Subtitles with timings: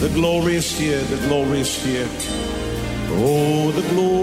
[0.00, 1.02] The glory is here.
[1.02, 2.08] The glory is here.
[3.12, 4.16] Oh, the glory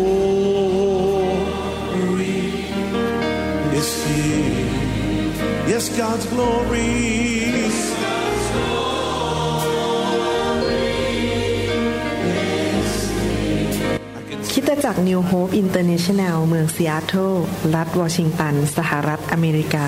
[3.77, 4.65] is here.
[5.69, 7.53] Yes, God's glory.
[14.15, 17.33] I can คริดจักร New Hope International เมืองซีแอตเทิล
[17.75, 19.87] รัฐวอชิงตัน สหรัฐอเมริกา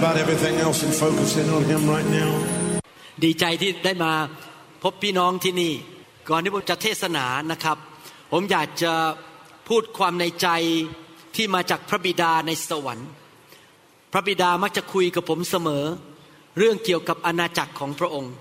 [0.00, 2.30] About everything else and focus in on Him right now.
[3.24, 4.12] ดีใจที่ได้มา
[4.82, 5.72] พบพี่น้องที่นี่
[6.28, 7.76] ก่อนที่ผมจะเทศนานะครับ
[8.32, 8.92] ผมอยากจะ
[9.68, 10.48] พูดความในใจ
[11.36, 13.08] ที่มาจากพระบิดาในสวรรค์
[14.12, 15.84] พระบิดามักจะคุยกับผมเสมอ
[16.58, 18.32] เรื่องเกี่ยวกับอาณาจักรของพระองค์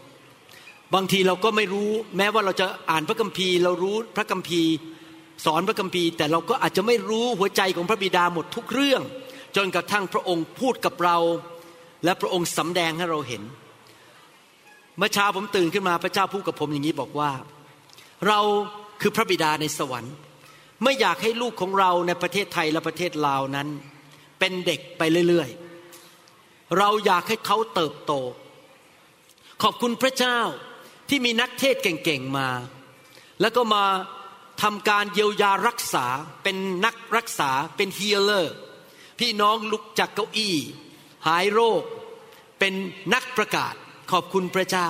[0.94, 4.72] บางทีเราก็ไม่รู้แม้ว่าเราจะอ่านพระคัมภีร์ เรารู้พระคัมภีร์
[5.46, 9.02] สอนพระคัมภีร์ แต่เราก็อาจจะไม่รู้หัวใจของพระบิดาหมดทุกเรื่อง
[9.56, 11.18] จนกระทั่งพระองค์พูดกับเรา
[12.04, 13.44] และพระองค์สำแดงให้เราเห็น
[14.98, 17.32] เมื่อเช้าผมตื่นขึ้นมาพระเจ้าพูดกับผมอย่างนี้บอกว่า
[18.28, 18.40] เรา
[19.02, 20.16] คือพระบิดาในสวรรค์
[20.84, 23.68] ไม่อยากให้ลูกของเราในประเทศไทยและประเทศลาวนั้น
[24.40, 28.14] เป็นเด็กไปเรื่อยๆ เราอยากให้เขาเติบโต
[29.64, 30.40] ขอบคุณพระเจ้า
[31.10, 32.50] ที่มีนักเทศเก่งๆมา
[33.42, 33.86] แล้วก็มา
[34.62, 36.06] ทำการเยียวยารักษา
[36.44, 38.56] เป็นนักรักษาเป็นฮีเลอร์
[39.20, 40.56] พี่น้องลุกจากเก้าอี้
[41.28, 41.84] หายโรค
[42.60, 42.74] เป็น
[43.14, 43.74] นักประกาศ
[44.12, 44.88] ขอบคุณพระเจ้า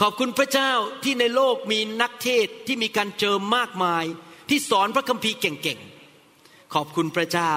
[0.00, 0.72] ขอบคุณพระเจ้า
[1.04, 4.04] ที่ในโลกมีนักเทศที่มีการเจิมมากมาย
[4.48, 7.52] ที่สอนพระคัมภีร์เก่งๆ ขอบคุณพระเจ้า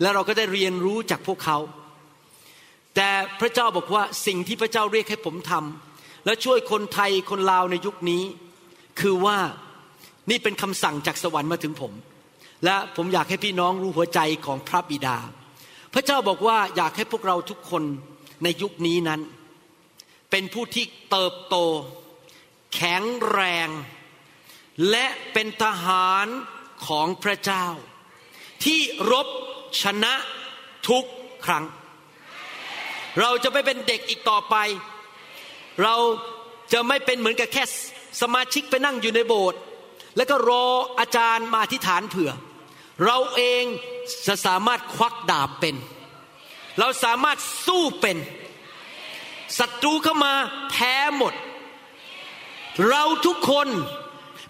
[0.00, 1.58] และเราก็ได้เรียนรู้จากพวกเขา
[2.96, 3.10] แต่
[3.40, 8.22] พระเจ้าบอกว่าสิ่งที่พระเจ้าเรียกให้ผมทำและช่วยคนไทยคนลาวในยุคนี้
[9.00, 9.38] คือว่า
[10.30, 11.92] นี่เป็นคำสั่งจากสวรรค์มาถึงผม
[12.64, 15.16] และผมอยากให้พี่น้องรู้หัวใจของพระบิดา
[15.94, 17.82] พระเจ้าบอกว่าอยากให้พวกเราทุกคน
[18.42, 19.20] ในยุคนี้นั้น
[20.30, 21.56] เป็นผู้ที่เติบโต
[22.74, 23.68] แข็งแรง
[24.90, 26.26] และเป็นทหาร
[26.86, 27.66] ของพระเจ้า
[28.64, 28.80] ที่
[29.12, 29.28] รบ
[29.82, 30.14] ชนะ
[30.88, 31.04] ทุก
[31.46, 31.64] ครั้ง
[33.20, 34.56] เราจะไม่เป็นเด็กอีกต่อไป
[35.82, 35.96] เรา
[36.72, 37.64] จะไม่เป็นเหมือนกับแค่
[38.20, 39.60] สมาชิกไปนั่งอยู่ในโบสถ์
[40.16, 40.66] แล้วก็รอ
[40.98, 42.30] อาจารย์มาอธิษฐานเผื่อ
[43.04, 43.64] เราเอง
[44.26, 45.76] จะสามารถควักดาบเป็น
[46.78, 48.16] เราสามารถสู้เป็น
[49.58, 50.34] ศัตรูเข้ามา
[50.70, 51.34] แพ้หมด
[52.88, 53.68] เราทุกคน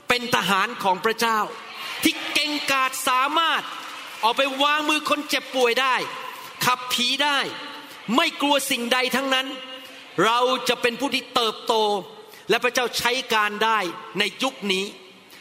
[0.08, 1.38] เป็นทหารของพระเจ้า
[2.02, 3.62] ที่เก่งกาจสามารถ
[4.22, 5.94] ออกไปวางมือคนเจ็บป่วยได้
[6.64, 7.38] ขับผีได้
[8.16, 9.46] ไม่กลัวสิ่งใดทั้งนั้น
[10.24, 10.38] เรา
[10.68, 11.74] จะเป็นผู้ที่เติบโต
[12.48, 13.78] และพระเจ้าใช้การได้
[14.18, 14.84] ในยุคนี้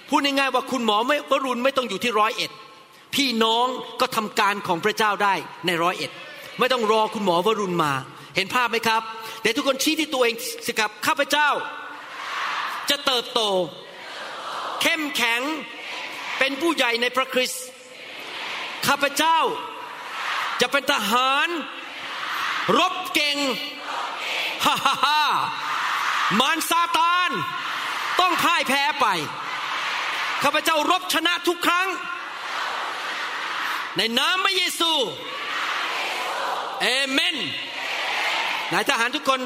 [0.10, 2.52] พูดง่ายๆว่าคุณหมอไม่วรุณไม่ต้องอยู่ที่ร้อยเอ็ด
[3.16, 3.68] พี่น้อง
[4.02, 5.34] ก็ทำการของพระเจ้าได้
[5.66, 6.12] ในร้อยเอ็ด
[6.60, 7.94] ไม่ต้องรอคุณหมอวรุณมา
[8.36, 9.02] เห็นภาพไหมครับ
[9.42, 11.50] เดี๋ยวทุกคนชี้ที่ตัวเองสิครับข้าพเจ้า
[12.90, 13.42] จะเติบโต
[14.82, 15.42] เข้มแข็ง
[16.40, 17.64] เป็นผู้ใหญ่ในพระคริสต์
[18.88, 19.40] ข้าพเจ้า
[20.62, 21.48] จะเป็นทหาร
[22.80, 23.38] รบเก่ง
[24.66, 25.24] ฮ่าฮ่าฮ่า
[26.40, 27.32] มารซาตาน
[28.20, 29.08] ต้องพ่ายแพ้ไป
[30.44, 31.88] ข้าพเจ้ารบชนะทุกครั้ง
[33.98, 34.92] ในนามพระเยซู
[36.82, 37.36] เอเมน
[38.74, 39.40] นายทหารทุกคน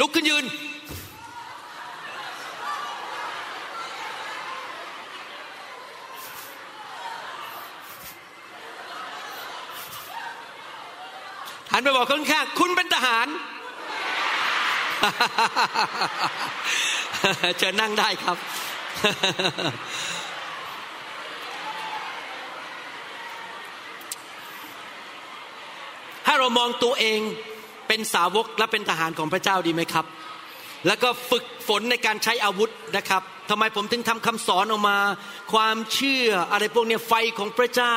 [0.00, 0.44] ลุกขึ้นยืน
[11.72, 13.28] หันไปบอกคนข้างคุณเป็นทหาร
[17.58, 18.36] เชิญนั่งได้ครับ
[26.26, 27.20] ให้ เรามองตัวเอง
[27.88, 30.06] เป็นสาวกและเป็นทหารของพระเจ้าดีไหมครับ
[30.86, 34.98] แล้วก็ฝึกฝนในการใช้อาวุธนะครับทำไมผมถึงทำคำสอนออกมา
[35.52, 37.96] ความเชื่ออะไรพวกนี้ไฟของพระเจ้า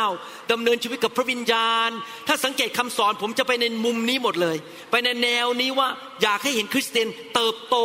[0.52, 1.90] ดำเนินชีวิตกับพระวิญญาณ
[2.28, 4.58] ถ้าสังเกตคำสอนผมจะไปในมุมนี้หมดเลย
[4.92, 5.88] ไปในแนวนี้ว่า
[6.22, 7.76] อยากให้เห็นคริสเตียนเติบโต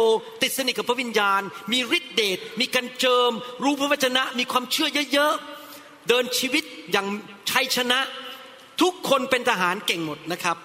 [0.42, 1.40] ติดสนิทกับพระวิญญาณ
[1.72, 3.32] มีฤทธิเดชมีการเจิม
[3.64, 7.06] รู้พระวจนะ มีความเชื่อเยอะๆเดินชีวิตอย่าง
[7.50, 8.00] ชัยชนะ
[8.80, 10.56] ทุกคนเป็นทหารเก่งหมดนะครับ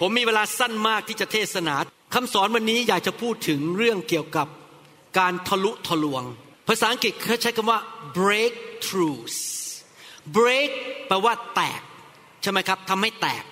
[0.00, 1.74] ผมมีเวลาสั้นมากที่จะเทศนา
[2.14, 4.48] คำสอนวันนี้อยากจะพูดถึงเรื่องเกี่ยวกับ
[5.18, 6.22] การทะลุทะลวง
[6.68, 7.80] ภาษาอังกฤษเขาใช้คำว่า
[8.18, 9.36] breakthroughs
[10.36, 10.70] break
[11.06, 11.82] แปลว่าแตก
[12.42, 13.44] ใช่ไหมครับทำให้แตก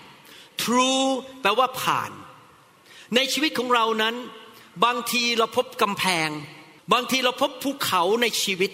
[0.63, 1.07] true
[1.41, 2.11] แปลว่าผ่าน
[3.15, 4.15] ในชีวิตของเรานั้น
[4.85, 6.29] บางทีเราพบกำแพง
[6.93, 8.71] บางทีเราพบภูเขาในชีวิต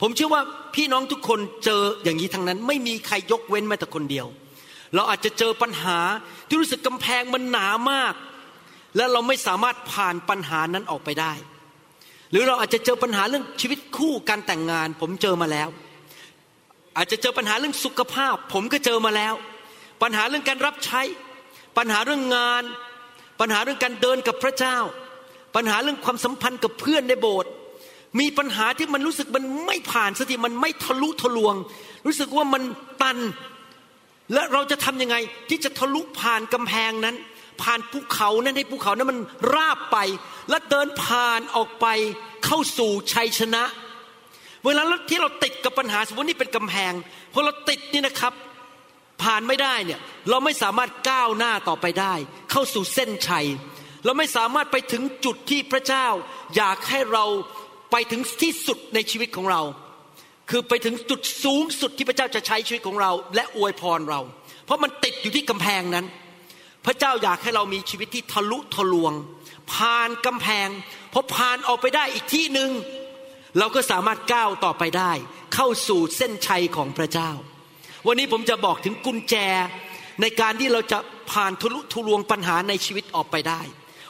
[0.00, 0.42] ผมเชื่อว่า
[0.74, 4.26] พี่น้องทุกคนเจออย่างนี้ทั้งนั้น ไม่มีใครยกเว้นแม้แต่คนเดียว
[4.94, 5.98] เราอาจจะเจอปัญหา
[6.48, 8.14] ที่รู้สึกกำแพงมันหนามาก
[8.96, 11.32] และเราไม่สามารถผ่านปัญหานั้นออกไปได้
[12.30, 15.68] หรือเราอาจจะเจอปัญหาเรื่องชีวิตคู่การแต่งงาน ผมเจอมาแล้ว
[16.96, 19.34] อาจจะเจอปัญหาเรื่องสุขภาพ ผมก็เจอมาแล้ว
[20.02, 21.02] ปัญหาเรื่องการรับใช้
[21.76, 22.62] ปัญหาเรื่องงาน
[23.40, 24.76] ปัญหาเรื่องการเดินกับพระเจ้า
[25.56, 27.50] ปัญหาเรื่องความสัมพันธ์กับเพื่อนในโบสถ์
[28.20, 31.54] มีปัญหาที่มันรู้สึกมันไม่ผ่านสักทีมันไม่ทะลุทะลวง
[32.06, 32.62] รู้สึกว่ามัน
[33.02, 33.18] ตัน
[34.32, 35.16] และเราจะทำยังไง
[35.48, 37.16] ที่จะทะลุผ่านกำแพงนั้น
[37.62, 39.18] ผ่านภูเขานั้นให้ภูเขานั้นมัน
[39.54, 39.98] ราบไป
[40.50, 41.86] และเดินผ่านออกไป
[42.44, 43.62] เข้าสู่ชัยชนะ
[44.64, 46.92] เวลาที่เราติดกับปัญหาสมมตินี่เป็นกำแพง
[47.32, 48.32] พอเราติดนี่นะครับ
[49.22, 50.00] ผ่านไม่ได้เนี่ย
[50.30, 52.14] เราไม่สามารถก้าวหน้าต่อไปได้
[52.50, 53.46] เข้าสู่เส้นชัย
[54.04, 56.06] เราไม่สามารถไปถึงจุดที่พระเจ้า
[56.56, 57.24] อยากให้เรา
[57.96, 59.62] ไปถึงที่สุดในชีวิตของเรา
[60.50, 64.20] คือไปถึงจุดสูงสุดที่พระเจ้าจะใช้ชีวิตของเรา และอวยพรเรา
[64.64, 66.06] เพราะมันติดอยู่ที่กำแพงนั้น
[66.86, 69.12] พระเจ้าอยากให้เรามีชีวิตที่ทะลุทะลวง
[69.72, 70.68] ผ่านกำแพง
[71.12, 72.70] พอผ่านออกไปได้อีกที่หนึ่ง
[73.58, 75.12] เราก็สามารถก้าวต่อไปได้
[75.54, 77.30] เข้าสู่เส้นชัยของพระเจ้า
[78.06, 79.34] วันนี้ผมจะบอกถึงกุญแจ
[80.20, 80.98] ในการที่เราจะ
[81.30, 83.62] ผ่านทะลุทะลวงปัญหาในชีวิตออกไปได้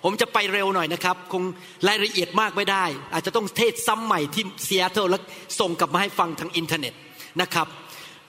[0.04, 1.42] ผมจะไปเร็วหน่อยนะครับ คง
[1.88, 5.22] รายละเอียดมากไม่ได้ อาจจะต้องเทศน์ซ้ำใหม่ที่ซีแอตเทิลแล้ว
[5.60, 6.94] ส่งกลับมาให้ฟังทางอินเทอร์เน็ต
[7.40, 7.66] นะครับ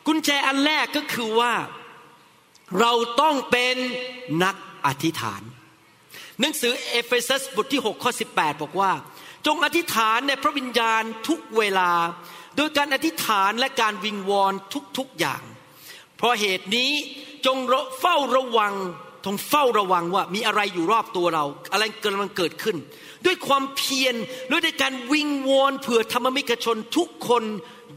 [0.07, 1.53] กุญแจอันแรกก็คือว่า
[2.79, 3.75] เราต้องเป็น
[4.43, 4.55] นัก
[4.85, 5.41] อธิษฐาน
[6.39, 8.91] หนังสือเอเฟซัสบทที่6ข้อ18 บอกว่า
[9.45, 11.91] จงอธิษฐานในพระวิญญาณทุกเวลา
[12.55, 14.53] โดยการอธิษฐานและการวิงวอน
[14.97, 15.41] ทุกๆอย่าง
[16.17, 16.91] เพราะเหตุนี้
[17.45, 17.57] จง
[17.99, 18.73] เฝ้าระวัง
[19.25, 22.77] จงเฝ้าระวังว่ามีอะไรอยู่รอบตัวเรา อะไรกำลังเกิดขึ้น
[23.25, 24.15] ด้วยความเพียร
[24.51, 27.43] ด้วยการวิงวอนเผื่อธรรมิกชนทุกคน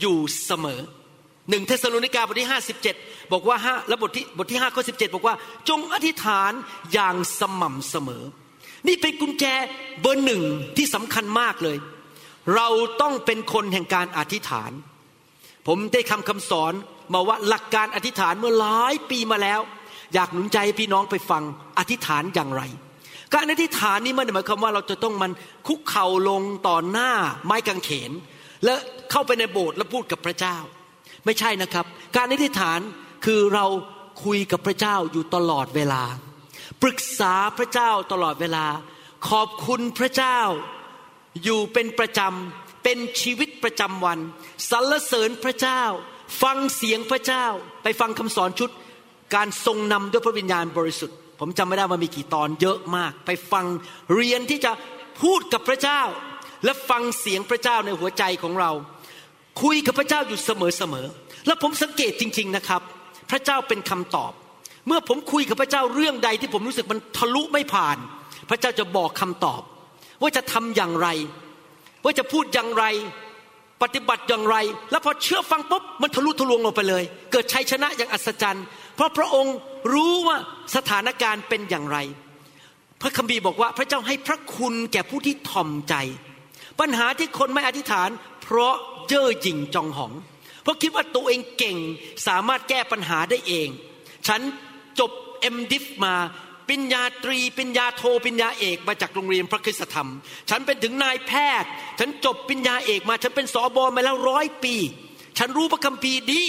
[0.00, 0.80] อยู่เสมอ
[1.50, 2.96] หนึ่งเธสะโลนิกาบทที่ห้าสิบเจ็ด
[3.32, 5.34] บอกว่าห้าและบทที่บทที่ห้าข้อสิบเจ็ดบอกว่า
[5.68, 6.52] จงอธิษฐาน
[6.92, 8.24] อย่างสม่ำเสมอ
[8.88, 9.44] นี่เป็นกุญแจ
[10.00, 10.42] เบอร์หนึ่ง
[10.76, 11.76] ที่สำคัญมากเลย
[12.56, 12.68] เรา
[13.00, 14.72] ต้องเป็นคนแห่งการอธิษฐาน
[15.66, 16.72] ผมได้คำคำสอน
[17.14, 19.60] มาว่าหลักการอธิษฐานเมื่อหลายปีมาแล้ว
[20.14, 21.42] อยากหนุนใจพี่น้องไปฟัง
[21.78, 22.62] อธิษฐานอย่างไร
[23.34, 25.32] การอธิษฐานนี้มันหมายความว่าเราจะต้องมัน
[25.66, 27.10] คุกเข่าลงต่อหน้า
[27.44, 28.12] ไม้กางเขน
[28.64, 28.74] และ
[29.10, 30.56] เข้าไปในโบสถ์แล้วพูดกับพระเจ้า
[31.24, 32.80] ไม่ใช่นะครับ การอธิษฐาน
[33.26, 33.66] คือเรา
[34.24, 36.02] คุยกับพระเจ้าอยู่ตลอดเวลา
[36.82, 38.66] ปรึกษาพระเจ้าตลอดเวลา
[39.28, 40.40] ขอบคุณพระเจ้า
[41.44, 44.18] อยู่เป็นประจำเป็นชีวิตประจำวัน
[44.70, 45.82] สรรเสริญพระเจ้า
[46.42, 47.46] ฟังเสียงพระเจ้า
[47.82, 48.70] ไปฟังคำสอนชุด
[49.34, 53.64] การทรงนำด้วยพระวิญญาณบริสุทธิ์ ผมจำไม่ได้ว่ามีกี่ตอนเยอะมาก ไปฟัง
[54.14, 54.72] เรียนที่จะ
[55.22, 56.00] พูดกับพระเจ้า
[56.64, 58.70] และฟังเสียงพระเจ้าในหัวใจของเรา
[59.62, 62.82] คุยกับพระเจ้าอยู่เสมอๆแล้วผมสังเกตจริง ๆนะครับ
[63.30, 64.32] พระเจ้าเป็นคำตอบ
[64.86, 67.96] เมื่อผมคุยกับพระเจ้าเรื่องใดที่ผมรู้สึกมันทะลุไม่ผ่าน
[68.50, 69.62] พระเจ้าจะบอกคำตอบ
[70.22, 71.08] ว่าจะทำอย่างไร
[72.04, 72.84] ว่าจะพูดอย่างไร
[73.82, 74.56] ปฏิบัติอย่างไร
[74.90, 78.66] แล้วพอเชื่อฟังปุ๊บมันทะลุทะลวงลงไปเลย เกิดชัยชนะอย่างอัศจรรย์
[78.98, 79.56] เพราะพระองค์
[79.94, 80.36] รู้ว่า
[80.76, 81.98] สถานการณ์เป็นอย่างไร
[83.00, 85.94] พระคัมภีร์บอกว่าพระเจ้าให้พระคุณแก่ผู้ที่ถ่อมใจ
[86.80, 88.08] ปัญหาที่คนไม่อธิษฐาน
[88.42, 88.74] เพราะ
[89.08, 90.12] เย่อหยิ่งจองหอง
[90.62, 91.76] เพราะคิดว่าตัวเองเก่ง
[92.26, 93.68] สามารถแก้ปัญหาได้เอง
[94.28, 94.40] ฉัน
[95.00, 96.14] จบเอ็มดิฟมา
[96.68, 100.08] ปิญญาตรีปิญญาโทปิญญาเอกมาจากโรงเรียนพระคุณธรรม
[100.50, 104.74] ฉันเป็นถึงนายแพทย์ ฉันจบปิญญาเอกมา ฉันเป็นสอบอมาแล้วร้อยปี
[105.38, 106.44] ฉันรู้พระคัมภีร์ดี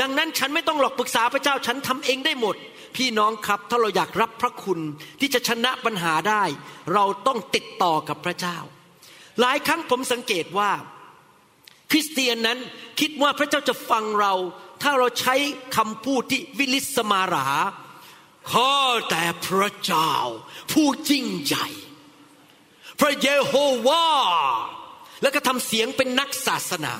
[0.00, 2.56] ดังนั้นฉันไม่ต้องหลอกปรึกษาพระเจ้าฉันทำเองได้หมด
[2.96, 4.80] พี่น้องครับถ้าเราอยากรับพระคุณ
[5.20, 6.44] ที่จะชนะปัญหาได้
[6.94, 8.58] เราต้องติดต่อกับพระเจ้า
[9.40, 10.70] หลายครั้งผมสังเกตว่า
[11.90, 12.58] คริสเตียนนั้น
[13.00, 14.34] คิดว่าพระเจ้าจะฟังเรา
[14.82, 15.34] ถ้าเราใช้
[15.76, 17.48] คำพูดที่วิลิสมารา
[18.52, 18.74] ข้อ
[19.10, 20.12] แต่พระเจ้า
[20.72, 21.68] ผู้จริงใหญ่
[23.00, 23.52] พระเยโฮ
[23.86, 24.06] วา
[25.22, 26.94] แล้วก็ทำเสียงเป็นนักศาสนา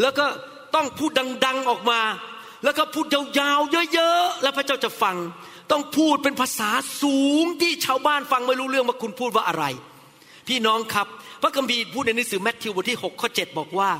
[0.00, 0.26] แล้วก็
[0.74, 1.10] ต้องพูด
[1.46, 2.00] ดัง ๆออกมา
[2.64, 5.16] แล้วก็พูดยาวๆเยอะๆแล้วพระเจ้าจะฟัง
[5.70, 6.70] ต้องพูดเป็นภาษา
[7.02, 9.64] สูงที่ชาวบ้านฟังไม่รู้เรื่องว่าคุณพูดว่าอะไร
[10.48, 11.06] พี่น้องครับ
[11.42, 13.90] พระคัมภีร์พูดในหนังสือแมทธิวบทที่6ข้อ7บอกว่า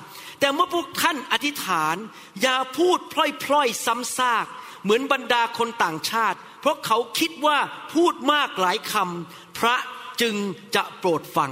[0.40, 1.96] แต่เมื่อพวกท่านอธิษฐาน
[2.42, 3.14] อย่าพูดพ
[3.52, 4.46] ล่อยๆซ้ำซาก
[4.82, 7.58] เหมือนบรรดาคนต่างชาติ เพราะเขาคิดว่า
[7.94, 9.76] พูดมากหลายคำพระ
[10.20, 10.34] จึง
[10.74, 11.50] จะโปรดฟัง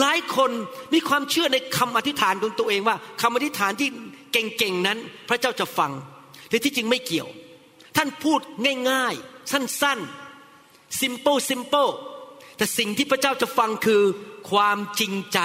[0.00, 0.50] หลายคน
[0.94, 3.88] มีความเชื่อในคำอธิษฐานของตัวเองว่าคำอธิษฐานที่
[4.32, 5.92] เก่งๆนั้น พระเจ้าจะฟัง
[6.48, 7.28] แต่ที่จริงไม่เกี่ยว
[7.96, 8.40] ท่านพูด
[8.90, 11.92] ง่ายๆ สั้นๆ simple simple
[12.56, 14.02] แต่สิ่งที่พระเจ้าจะฟังคือ
[14.50, 15.40] ความจริงใจ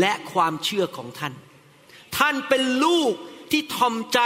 [0.00, 1.34] และความเชื่อของท่าน
[2.16, 3.12] ท่านเป็นลูก
[3.50, 4.20] ที่ทอมใจ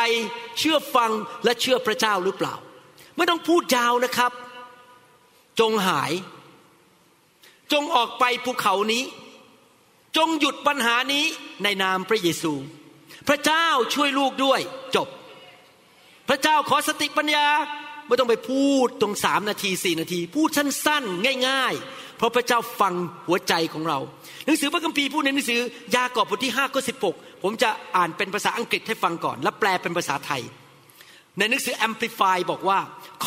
[0.59, 1.11] เชื่อฟัง
[1.45, 2.55] และเชื่อพระเจ้าหรือเปล่า
[3.17, 4.33] ไม่ต้องพูดยาวนะครับ
[5.61, 6.13] จงหาย
[7.73, 9.05] จงออกไปภูเขานี้
[10.17, 11.25] จงหยุดปัญหานี้
[11.63, 12.53] ในนามพระเยซู
[13.29, 14.61] พระเจ้าช่วยลูกด้วย
[14.97, 15.09] จบ
[16.29, 17.47] พระเจ้าขอสติปัญญา
[18.07, 22.95] ไม่ต้องไปพูดตรงสามนาทีสี่นาที พูดสั้นๆ ง่าย ๆ เพราะพระเจ้าฟัง
[23.29, 23.99] หัวใจของเรา
[24.47, 25.61] หนังสือพระคัมภีร์พูดในหนังสือ
[25.97, 30.43] ยากอบบทที่5ข้อ16ผมจะอ่านเป็นภาษาอังกฤษให้ฟังก่อน แล้วแปลเป็นภาษาไทย
[31.39, 32.79] ในหนังสือ Amplify บอกว่า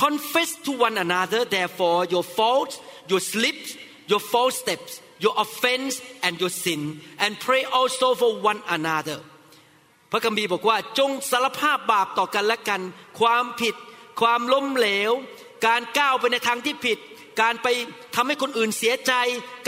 [0.02, 2.76] confess to one another therefore your faults
[3.12, 3.70] your slips
[4.12, 4.92] your false steps
[5.24, 5.94] your offense
[6.26, 6.82] and your sin
[7.24, 9.20] and pray also for one another
[10.14, 12.82] พระคัมภีร์บอกว่าจงสารภาพบาปต่อกันและกัน
[13.20, 13.76] ความผิด
[14.22, 15.12] ความล้มเหลว
[15.68, 16.98] การก้าวไปในทางที่ผิด
[17.42, 17.68] การไป
[18.16, 19.14] ทำให้คนอื่นเสียใจ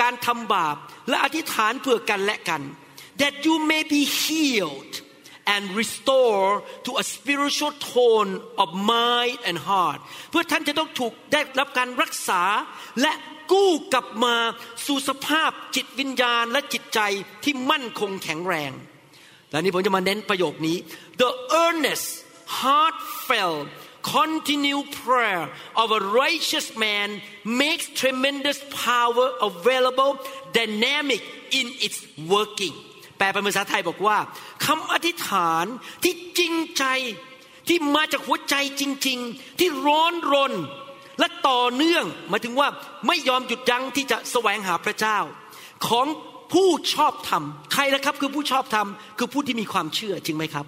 [0.02, 0.76] การทำบาป
[1.10, 2.62] และอธิษฐานเพื่อกันและกัน
[3.22, 4.94] that you may be healed
[5.54, 6.48] and restore
[6.86, 8.32] to a spiritual tone
[8.64, 10.00] of mind and heart
[10.30, 12.44] เพื่อท่านจะต้องถูกได้รับการรักษา
[13.02, 13.14] และ
[13.52, 14.36] กู้กลับมา
[14.86, 17.00] สู่สภาพจิตวิญญาณและจิตใจ
[17.44, 18.74] ที่มั่นคงแข็งแรง
[19.56, 20.78] และนี้ผมจะมาเน้นประโยคนี้
[21.24, 21.32] the
[21.64, 22.08] earnest
[22.60, 23.66] heartfelt
[24.16, 25.44] continued prayer
[25.82, 27.08] of a righteous man
[27.64, 30.12] makes tremendous power available
[30.58, 31.22] dynamic
[31.60, 31.98] in its
[32.34, 32.76] working
[33.18, 34.18] แปลเป็นภาษาไทยบอกว่า
[34.66, 35.66] คำอธิษฐาน
[36.04, 36.86] ที่จริงใจ
[37.68, 40.54] ที่มาจากหัวใจจริง ๆ ที่ร้อนรน
[41.20, 42.68] และต่อเนื่องหมายถึงว่า
[43.08, 45.18] ไม่ยอมหยุดยั้งที่จะแสวงหาพระเจ้า
[45.88, 46.08] ของ
[46.54, 48.88] ผู้ชอบธรรม ใครนะครับคือผู้ชอบธรรม
[49.18, 50.66] คือผู้ที่มีความเชื่อจริงไหมครับ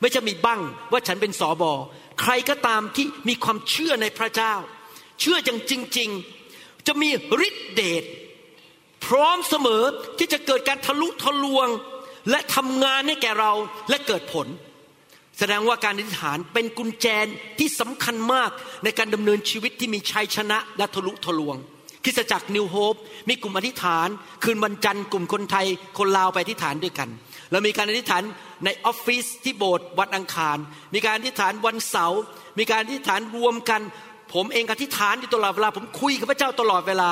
[0.00, 0.60] ไม่จะมีบั้ง
[0.92, 1.72] ว่าฉันเป็นสอบอ
[2.20, 4.54] ใครก็ตามที่มีความเชื่อในพระเจ้า
[5.20, 6.10] เชื่ออย่างจริง
[6.48, 7.08] ๆ จะมี
[7.48, 8.04] ฤทธิเดช
[9.06, 9.82] พร้อมเสมอ
[10.18, 11.68] ที่จะเกิดการทะลุทะลวง
[12.30, 13.52] และทำงานให้แก่เรา
[13.90, 14.46] และเกิดผล
[15.38, 17.06] แสดงว่าการอธิษฐานเป็นกุญแจ
[17.58, 18.50] ที่สำคัญมาก
[18.84, 21.56] ในการดำเนินชีวิตที่มีชัยชนะและทะลุทะลวง
[22.06, 22.94] คริสตจักรนิวโฮป
[23.28, 24.08] มีกลุ่มอธิษฐาน
[24.44, 25.66] คืนวันจันทร์กลุ่มคนไทย
[25.98, 27.08] คนลาวไปอธิษฐานด้วยกัน
[27.50, 28.22] เรามีการอธิษฐาน
[28.64, 30.56] ในออฟฟิศที่โบสถ์วันอังคาร
[30.94, 32.20] มีการอธิษฐานวันเสาร์
[32.58, 33.80] มีการอธิษฐานรวมกัน
[34.34, 37.10] ผมเองอธิษฐานอยู่ตลอดเวลา ผมคุยกับพระเจ้าตลอดเวลา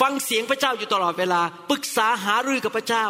[0.00, 1.40] ฟังเสียงพระเจ้าอยู่ตลอดเวลา
[1.70, 3.04] ปรึกษาหารือกับพระเจ้า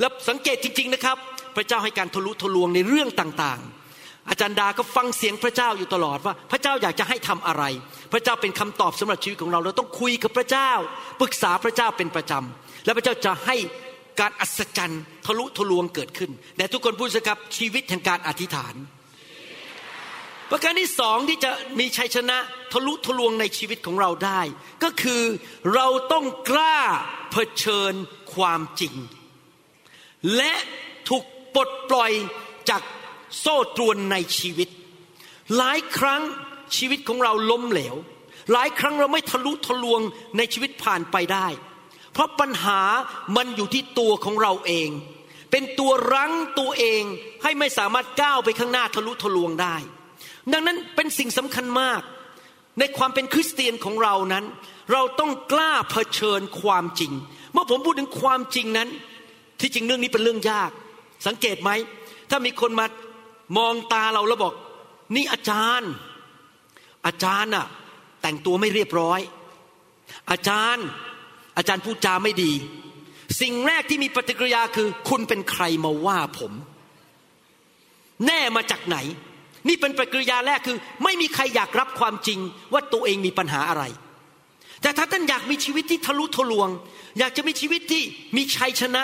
[0.00, 1.16] แล้วสังเกตจริง ๆนะครับ
[1.56, 3.83] พระเจ้าให้การทะลุทะลวงในเรื่องต่างๆ
[4.30, 7.64] อาจารย์ดาก็ฟังเสียงพระเจ้าอยู่ตลอดว่า พระเจ้าอยากจะให้ทำอะไร
[8.12, 10.70] พระเจ้าเป็นคำตอบสำหรับชีวิตของเรา เราต้องคุยกับพระเจ้า
[11.20, 13.56] ปรึกษาพระเจ้าเป็นประจำและพระเจ้าจะให้
[14.20, 18.74] การอัศจรรย์ทะลุทะลวงเกิดขึ้นแต่ทุกคนพูดสิครับชีวิตแห่งการอธิษฐาน
[20.50, 22.38] ประการที่สองที่จะมีชัยชนะ
[22.72, 24.40] ทะลุทะลวงในชีวิตของเราได้
[24.84, 25.22] ก็คือ
[25.74, 26.78] เราต้องกล้า
[27.32, 27.92] เผชิญ
[28.34, 28.94] ความจริง
[30.36, 30.52] และ
[31.08, 32.12] ถูกปลดปล่อย
[32.70, 32.82] จาก
[33.40, 34.68] โซ่ตรวนในชีวิต
[35.56, 36.22] หลายครั้ง
[36.76, 37.94] ชีวิตของเราล้มเหลว
[38.52, 40.00] หลายครั้งเราไม่ทะลุทะลวง
[40.36, 41.46] ในชีวิตผ่านไปได้
[42.12, 42.80] เพราะปัญหา
[43.36, 44.88] มันอยู่ที่ตัวของเราเอง
[45.50, 47.02] เป็นตัวรั้งตัวเอง
[47.42, 49.76] ให้ไม่สามารถก้าวไปข้างหน้าทะลุทะลวงได้
[50.52, 52.00] ดังนั้นเป็นสิ่งสำคัญมาก
[52.78, 54.44] ในความเป็นคริสเตียนของเรานั้น
[54.92, 57.12] เราต้องกล้าเผชิญความจริง
[57.52, 58.88] เมื่อผมพูดถึงความจริงนั้น
[59.60, 60.70] ที่จริงเรื่องนี้เป็นเรื่องยาก
[61.26, 61.70] สังเกตไหม
[62.30, 62.86] ถ้ามีคนมา
[63.56, 64.54] มองตาเราแล้วบอก
[65.14, 65.90] นี่อาจารย์
[67.06, 67.66] อาจารย์อะ
[68.22, 69.20] แต่งตัวไม่เรียบร้อย
[70.30, 70.86] อาจารย์
[71.56, 72.52] อาจารย์พูดจาไม่ดี
[73.40, 76.52] สิ่งแรกที่มีปฏิกิริยาคือ คุณเป็นใครมาว่าผม
[78.26, 78.96] แน่มาจากไหน
[79.68, 82.38] นี่เป็นปฏิกิริยาแรกคือ ไม่มีใครอยากรับความจริง
[82.72, 83.84] ว่าตัวเองมีปัญหาอะไร
[84.82, 86.68] แต่ถ้าท่านอยากมีชีวิตที่ทะลุทะลวง
[87.18, 88.02] อยากจะมีชีวิตที่
[88.36, 89.02] มีชัยชนะ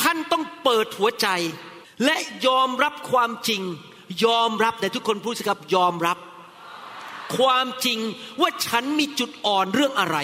[0.00, 1.28] ท่านต้องเปิดหัวใจ
[2.04, 3.62] และยอมรับความจริง
[4.24, 6.18] ยอมรับแต่ทุกคนพูดสิครับยอมรับ
[7.38, 7.98] ความจริง
[8.40, 10.18] ว่าฉันมีจุดอ่อนเรื่องอะไร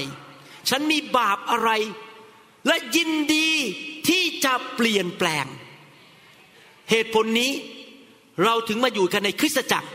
[0.71, 1.71] ฉันมีบาปอะไร
[2.67, 3.49] และยินดี
[4.09, 5.47] ที่จะเปลี่ยนแปลง
[6.91, 7.53] เหตุผลนี้
[8.45, 9.89] เราถึงมาอยู่กันในคริสตจักร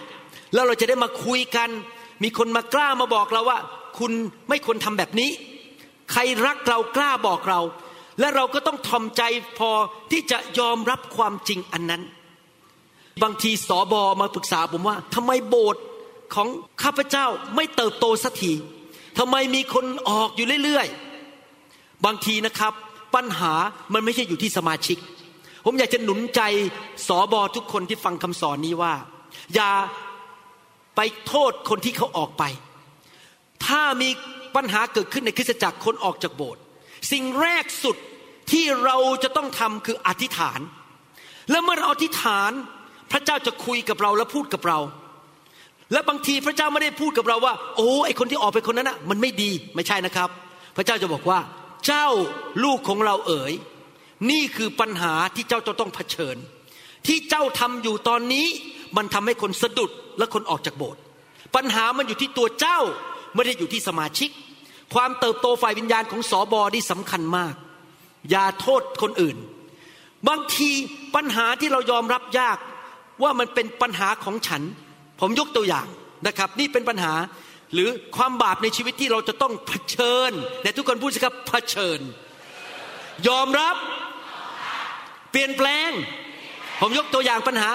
[0.53, 1.69] แล้วเราจะได้มาคุยกัน
[2.23, 3.59] มีคนมากล้ามาบอกเราว่า
[3.99, 4.11] คุณ
[4.49, 5.29] ไม่ควรทำแบบนี้
[6.11, 7.59] ใครรักเรากล้าบอกเรา
[8.19, 9.21] และเราก็ต้องทอมใจ
[9.57, 9.71] พอ
[10.11, 12.03] ที่จะยอมรับความจริงอันนั้น
[13.23, 15.83] บางทีสอบอมาปรึกษาผมว่าทำไมโบสถ์
[16.33, 16.47] ของ
[16.83, 18.53] ข้าพเจ้าไม่เติบโตสักที
[19.19, 22.73] ทำไมมีคนออกอยู่เรื่อยๆ บางทีนะครับ
[23.15, 23.53] ปัญหา
[23.93, 24.97] มันไม่ใช่อยู่ที่สมาชิก
[25.65, 26.41] ผมอยากจะหนุนใจ
[27.07, 28.93] สอบอทุกคนที่ฟังคำสอนนี้ว่า
[29.55, 29.71] อย่า
[30.95, 32.43] ไปโทษคนที่เขาออกไป
[33.65, 34.09] ถ้ามี
[34.55, 36.61] ปัญหาเกิดขึ้นในคริสตจักรคนออกจากโบสถ์
[37.11, 37.97] สิ่งแรกสุด
[38.51, 40.59] ที่เราจะต้องทำคืออธิษฐาน
[41.51, 42.51] และเมื่อเราอธิษฐาน
[43.11, 44.79] พระเจ้าจะคุยกับเราและพูดกับเรา
[45.93, 50.29] และบางทีพระเจ้าไม่ได้พูดกับเราว่า โอ้ไอคนที่ออกไปคนนั้นนะมันไม่ดีไม่ใช่นะครับ
[50.77, 51.39] พระเจ้าจะบอกว่า
[51.87, 52.07] เจ้า
[52.63, 53.53] ลูกของเราเอ๋ย
[54.31, 56.35] นี่คือปัญหาที่เจ้าจะต้องเผชิญ
[57.07, 58.47] ที่เจ้าทำอยู่ตอนนี้
[58.97, 61.01] มันทำให้คนสะดุดและคนออกจากโบสถ์
[61.55, 62.79] ปัญหามันอยู่ที่ตัวเจ้า
[63.35, 64.29] ไม่ได้อยู่ที่สมาชิก
[64.93, 67.53] ความเติบโตฝ่ายวิญญาณของสอบอที่สำคัญมาก
[68.29, 69.37] อย่าโทษคนอื่น
[70.27, 70.71] บางที
[71.15, 72.57] ปัญหาที่เรายอมรับยาก
[73.23, 74.61] ว่ามันเป็นปัญหาของฉัน
[75.19, 75.87] ผมยกตัวอย่าง
[76.27, 77.13] นะครับ นี่เป็นปัญหา
[77.73, 81.99] หรือความบาปในชีวิตที่เราจะต้องเผชิญแต่ทุกคนพูดสิครับเผชิญ
[83.27, 83.75] ยอมรับ
[85.31, 85.91] เปลี่ยนแปลง
[86.81, 87.69] ผมยกตัวอย่างปัญหา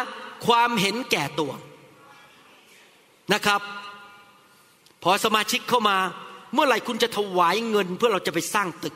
[0.46, 1.52] ความเห็นแก่ตัว
[3.34, 3.60] นะครับ
[5.02, 5.98] พอสมาชิกเข้ามา
[6.54, 8.94] เมื่อไหร่คุณจะถวายเงินเพื่อเราจะไปสร้างตึก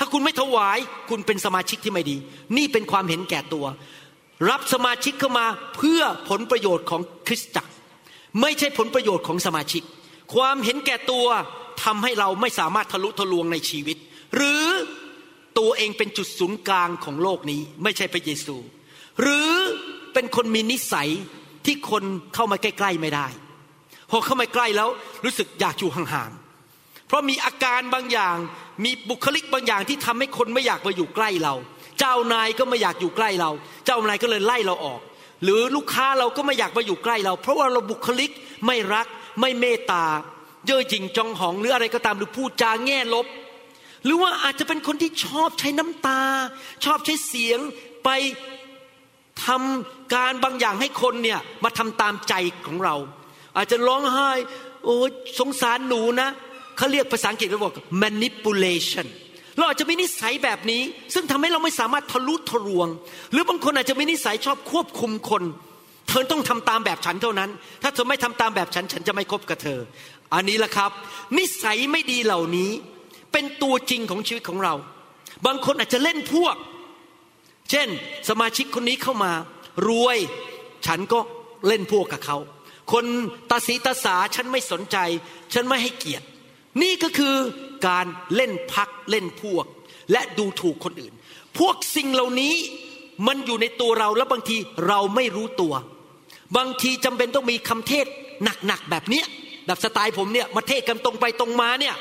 [0.00, 0.78] ถ้าคุณไม่ถวาย
[1.10, 2.16] คุณเป็นสมาชิกที่ไม่ดี
[2.56, 3.66] นี่เป็นความเห็นแก่ตัว
[4.50, 7.72] รับสมาชิกเข้ามาเพื่อผลประโยชน์ของคริสตจักร
[8.40, 9.82] ไม่ใช่ผลประโยชน์ของสมาชิก
[10.34, 11.26] ความเห็นแก่ตัว
[11.84, 13.96] ทำให้เราไม่สามารถทะลุทะลวงในชีวิต
[14.36, 14.64] หรือ
[15.58, 18.56] ตัวเองเป็นจุดศูนย์กลางของโลกนี้ ไม่ใช่พระเยซู
[19.20, 19.52] หรือ
[20.12, 21.08] เป็นคนมีนิสัย
[21.66, 22.04] ที่คน
[22.34, 23.28] เข้ามาใกล้ ๆไม่ได้
[24.10, 24.88] พอเข้ามาใกล้แล้ว
[25.24, 26.30] รู้สึกอยากอยู่ห่าง
[27.10, 28.36] เพราะมีอาการบางอย่าง
[28.84, 31.54] มีบุคลิกบางอย่างที่ทำให้คนไม่อยากมาอยู่ใกล้เรา
[31.98, 33.50] เจ้านายก็ไม่อยากอยู่ใกล้เรา
[33.86, 35.00] เจ้านายก็เลยไล่เราออก
[35.42, 38.30] หรือลูกค้าเราก็ไม่อยากมาอยู่ใกล้เรา เพราะว่าเราบุคลิก
[38.66, 39.06] ไม่รัก
[39.40, 40.04] ไม่เมตตา
[40.66, 43.26] เย่อหยิ่งจองหองหรืออะไรก็ตามหรือพูดจาแง่ลบ
[44.04, 46.20] หรือว่าอาจจะเป็นคนที่ชอบใช้น้ำตา
[46.84, 47.60] ชอบใช้เสียง
[48.04, 48.08] ไป
[49.46, 52.34] ทำการบางอย่างให้คนเนี่ยมาทำตามใจ
[52.66, 52.96] ของเรา
[53.56, 54.30] อาจจะร้องไห้
[54.84, 54.96] โอ้
[55.38, 56.30] สงสารหนูนะ
[56.80, 59.06] เขาเรียกภาษาอังกฤษเขาบอก manipulation
[59.56, 60.82] เราอาจจะมีนิสัยแบบนี้
[61.14, 62.88] ซึ่งทำให้เราไม่สามารถทะลุทะลวง
[63.32, 65.42] หรือบางคนอาจจะมีนิสัยชอบควบคุมคน
[66.08, 67.50] เธอต้องทำตามแบบฉันเท่านั้น
[67.82, 69.78] ถ้าเธอไม่ทำตามแบบฉัน ฉันจะไม่คบกับเธอ
[70.34, 70.90] อันนี้แหละครับ
[71.38, 72.70] นิสัยไม่ดีเหล่านี้
[73.32, 74.74] เป็นตัวจริงของชีวิตของเรา
[75.46, 76.56] บางคนอาจจะเล่นพวก
[77.70, 77.88] เช่น
[78.28, 79.32] สมาชิกคนนี้เข้ามา
[79.88, 80.18] รวย
[80.86, 81.20] ฉันก็
[81.68, 82.38] เล่นพวกกับเขา
[82.92, 83.04] คน
[83.50, 84.96] ตาสีตาสาฉันไม่สนใจ
[85.54, 86.26] ฉันไม่ให้เกียรติ
[86.82, 87.36] นี่ก็คือ
[87.88, 89.66] การเล่นพักเล่นพวก
[90.12, 91.14] และดูถูกคนอื่น
[91.58, 92.54] พวกสิ่งเหล่านี้
[93.26, 94.56] มันอยู่ในตัวเราแล้วบางที
[94.88, 95.74] เราไม่รู้ตัว
[96.56, 98.06] บางทีจำเป็นต้องมีคำเทศ
[98.66, 99.26] หนักๆแบบเนี้ย
[99.66, 101.94] แบบสไตล์ผมเนี่ยมาเทศกันตรงไปตรงมาเนี่ย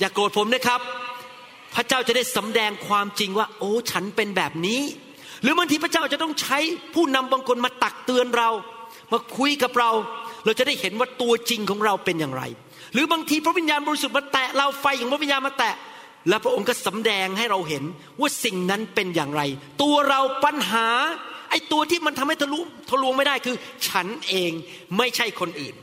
[0.00, 0.80] อย่ากโกรธผมนะครับ
[1.74, 4.80] พระเจ้าจะได้สำแดงความจริงว่า โอ้ฉันเป็นแบบนี้
[5.42, 6.58] หรือบางทีพระเจ้าจะต้องใช้
[6.94, 8.50] ผู้นำบางคนมาตักเตือนเรา
[9.12, 9.90] มาคุยกับเรา
[10.44, 12.42] เราจะได้เห็นว่าตัวจริงของเราเป็นอย่างไร
[12.94, 15.74] หรือบางทีพระวิญญาณบริสุทธิ์มาแตะเราไฟของพระวิญญาณมาแตะ
[16.28, 17.84] และพระองค์ก็สำแดงให้เราเห็น
[18.20, 19.42] ว่าสิ่งนั้นเป็นอย่างไร
[19.82, 20.86] ตัวเราปัญหา
[21.50, 23.56] ไอ้ตัวที่มันทำให้ทะลุทะลวงไม่ได้คือ
[23.88, 24.52] ฉันเอง
[24.96, 25.74] ไม่ใช่คนอื่น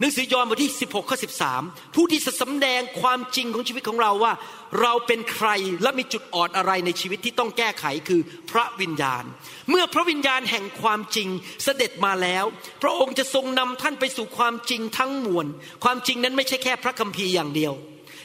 [0.00, 1.18] หนังสือยอห์นบทที่ 16 ข้อ
[1.54, 4.32] 13 ผู้ที่จะสำแดงความจริงของชีวิตของเราว่า
[4.80, 5.48] เราเป็นใคร
[5.82, 9.24] และมีจุดอ่อนอะไรในชีวิตที่ต้องแก้ไขคือพระวิญญาณ
[9.70, 11.28] เมื่อพระวิญญาณแห่งความจริง
[11.64, 12.44] เสด็จมาแล้ว
[12.82, 15.46] พระองค์จะทรงนำท่านไปสู่ความจริงทั้งมวล
[15.84, 17.72] ความจริงนั้นไม่ใช่แค่พระคัมภีร์อย่างเดียว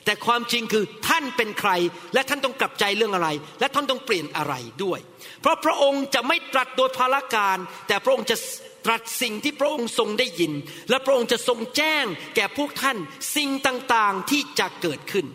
[0.05, 1.71] แต่ความจริงคือท่านเป็นใคร
[2.13, 4.99] และท่านต้องกลับใจเรื่องอะไร และท่านต้องเปลี่ยนอะไรด้วย
[5.41, 7.57] เพราะพระองค์จะไม่ตรัสโดยภารการ
[7.87, 8.37] แต่พระองค์จะ
[8.85, 10.53] ตรัสสิ่งที่พระองค์ทรงได้ยิน
[10.89, 12.97] และพระองค์จะทรงแจ้งแก่พวกท่าน
[13.35, 15.25] สิ่งต่างๆที่จะเกิดขึ้น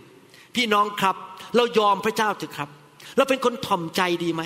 [0.56, 1.16] พี่น้องครับ
[1.56, 2.68] เรายอมพระเจ้าเถอะครับ
[3.16, 4.42] เราเป็นคนถ่อมใจดีไหม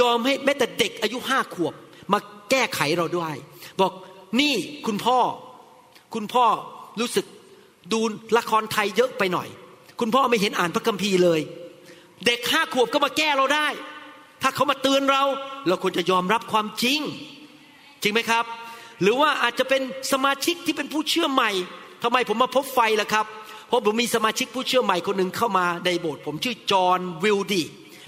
[0.00, 1.74] ยอมให้แม้แต่เด็กอายุห้าขวบ
[2.12, 2.18] มา
[2.50, 3.36] แก้ไขเราด้วย
[3.80, 3.92] บอก
[4.40, 4.54] นี่
[4.86, 5.18] คุณพ่อ
[6.14, 6.46] คุณพ่อ
[7.00, 7.26] รู้สึก
[7.92, 8.00] ดู
[8.36, 9.48] ละครไทยเยอะไปหน่อย
[10.00, 11.40] คุณพ่อไม่เห็นอ่านพระคัมภีร์เลย
[12.26, 13.68] เด็กห้าขวบก็มาแก้เราได้
[14.42, 15.22] ถ้าเขามาเตือนเรา
[15.68, 17.00] เราควรจะยอมรับความจริง
[18.04, 18.44] จริงไหมครับ
[19.02, 21.50] หรือว่าอาจจะเป็นสมาชิกที่เป็นผู้เชื่อใหม่
[22.02, 23.26] ทำไมผมมาพบไฟล่ะครับ
[23.68, 27.62] เพราะผมมีสมาชิกผู้เชื่อใหม่คนหนึ่งเข้ามาในโบสถ์ผมชื่อจอห์นวิลดี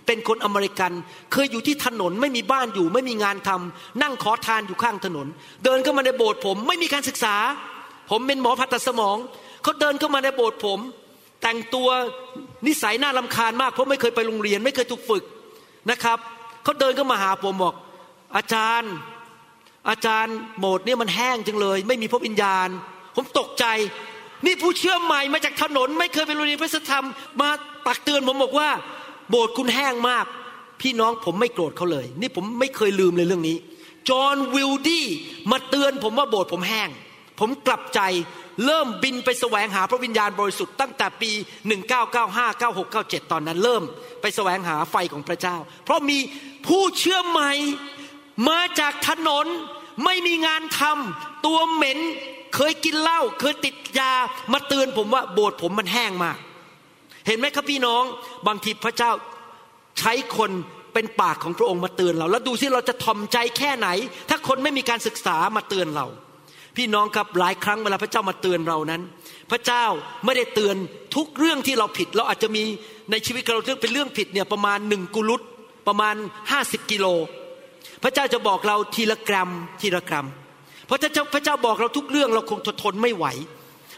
[0.06, 0.92] เป็นคนอเมริกัน
[1.32, 5.26] เคยอยู่ที่ถนนไม่มีบ้านอยู่ ไม่มีงานทำนั่งขอทานอยู่ข้างถนน
[5.64, 7.36] เดินเข้ามาในโบสถ์ผมไม่มีการศึกษา
[8.10, 9.16] ผมเป็นหมอผ่าตัดสมอง
[9.62, 10.78] เขาเดินเข้ามาในโบสถ์ผม
[11.42, 11.88] แต่งตัว
[12.66, 15.24] นิสัยน่าลำคาญมากเพราะไม่เคยไปโรงเรียน ไม่เคยถูกฝึก
[15.90, 16.18] นะครับ
[16.64, 17.74] เขาเดินเข้ามาหาผมบอก
[18.36, 18.94] อาจารย์
[19.88, 22.68] อาจารย์โบสถ์เนี่ยมันแห้งจังเลย ไม่มีพระวิญญาณ
[23.16, 23.64] ผมตกใจ
[24.44, 27.06] นี่ผู้เชื่อใหม่มาจากถนน ไม่เคยไปโรงเรียนพระธรรม
[27.40, 27.48] มา
[27.86, 28.70] ตักเตือนผมบอกว่า
[29.30, 30.26] โบสถ์คุณแห้งมาก
[30.80, 33.56] พี่น้องผมไม่โกรธเขาเลย นี่ผมไม่เคยลืมเลยเรื่องนี้
[34.08, 35.06] จอห์นวิลดี้
[35.50, 36.88] มาเตือนผมว่าโบสถ์ผมแห้ง
[37.40, 38.00] ผมกลับใจ
[38.64, 41.30] เริ่มบินไปแสวงหาพระวิญญาณบริสุทธิ์ตั้งแต่ปี
[41.96, 43.82] 1995 96 97 ตอนนั้นเริ่ม
[44.20, 46.18] ไปแสวงหาไฟของพระเจ้า เพราะมี
[46.66, 47.52] ผู้เชื่อใหม่
[48.48, 49.46] มาจากถนน
[50.04, 51.98] ไม่มีงานทำตัวเหม็น
[52.54, 54.12] เคยกินเหล้าเคยติดยา
[54.52, 56.38] มาเตือนผมว่าโบสถ์ผมมันแห้งมาก
[57.26, 58.02] เห็นไหมครับพี่น้อง
[58.46, 59.10] บางทีพระเจ้า
[59.98, 60.50] ใช้คน
[60.94, 63.88] เป็นปากของพระองค์มาเตือนเรา แล้วดูสิเราจะทอมใจแค่ไหน
[64.28, 66.06] ถ้าคนไม่มีการศึกษามาเตือนเรา
[66.76, 69.02] พี่น้องครับหลายครั้งเวลาพระเจ้ามาเตือนเรานั้น
[69.50, 69.84] พระเจ้า
[70.24, 70.76] ไม่ได้เตือน
[71.16, 72.62] ทุกเรื่องที่เราผิด เราอาจจะมี
[73.10, 75.42] ในชีวิตเราเรื่องเป็นเรื่องผิดเนี่ยประมาณหนึ่งกุลุต
[75.88, 76.14] ประมาณ
[76.50, 77.06] ห้าสิบกิโล
[78.08, 80.26] พระเจ้าจะบอกเราทีละกรัมทีละกรัม
[80.86, 83.26] เพราะถ้าพระเจ้าบอกเราทุกเรื่องเราคงทนไม่ไหว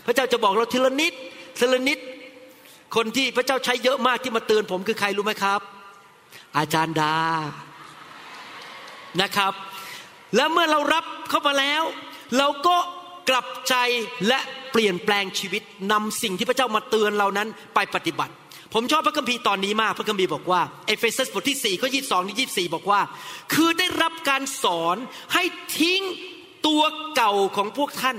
[0.06, 1.12] พระเจ้าจะบอกเราทีละนิด
[1.58, 1.98] ทีละนิด
[2.96, 5.60] คนที่พระเจ้าใช้เยอะมากที่มาเตือนผมคือใครรู้ไหมครับ
[6.56, 7.14] อาจารย์ดา
[9.22, 9.52] นะครับ
[10.36, 11.82] แล้วเมื่อเรารับเข้ามาแล้ว
[12.38, 12.76] เราก็
[13.28, 13.74] กลับใจ
[14.28, 14.38] และ
[14.72, 18.34] เปลี่ยนแปลงชีวิตนำสิ่งที่พระเจ้ามาเตือนเรานั้นไปปฏิบัติ
[18.74, 23.00] ผมชอบพระคัมภีร์ตอนนี้มาก พระคัมภีร์บอกว่าเอเฟซัสบทที่4ข้อยีถึงยีบอกว่า
[23.54, 24.96] คือได้รับการสอน
[25.34, 25.44] ให้
[25.78, 26.02] ทิ้ง
[26.66, 26.82] ตัว
[27.16, 28.18] เก่าของพวกท่าน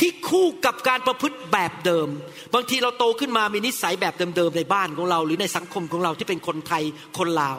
[0.00, 2.08] ที่คู่กับการประพฤติแบบเดิม
[2.54, 6.82] บางทีเราโตขึ้นมามีนิสัยแบบเดิมๆในบ้านของเรา หรือในสังคมของเราที่เป็นคนไทย
[7.18, 7.58] คนลาว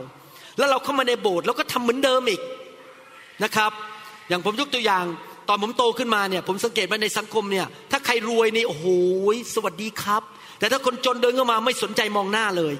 [0.57, 2.41] แล้วเราเข้ามาในโบสถ์แล้วก็ทำเหมือนเดิมอีก
[3.43, 3.71] นะครับ
[4.29, 5.03] อย่างผมยกตัวอย่าง
[5.49, 8.85] ตอนผมโตขึ้นมาเนี่ยผมสังเกตว่าในสังคมเนี่ยถ้าใครรวยนี่โอ้โห
[9.55, 10.23] สวัสดีครับ
[10.59, 12.73] แต่ถ้าคนจนเดินเข้ามาไม่สนใจมองหน้าเลย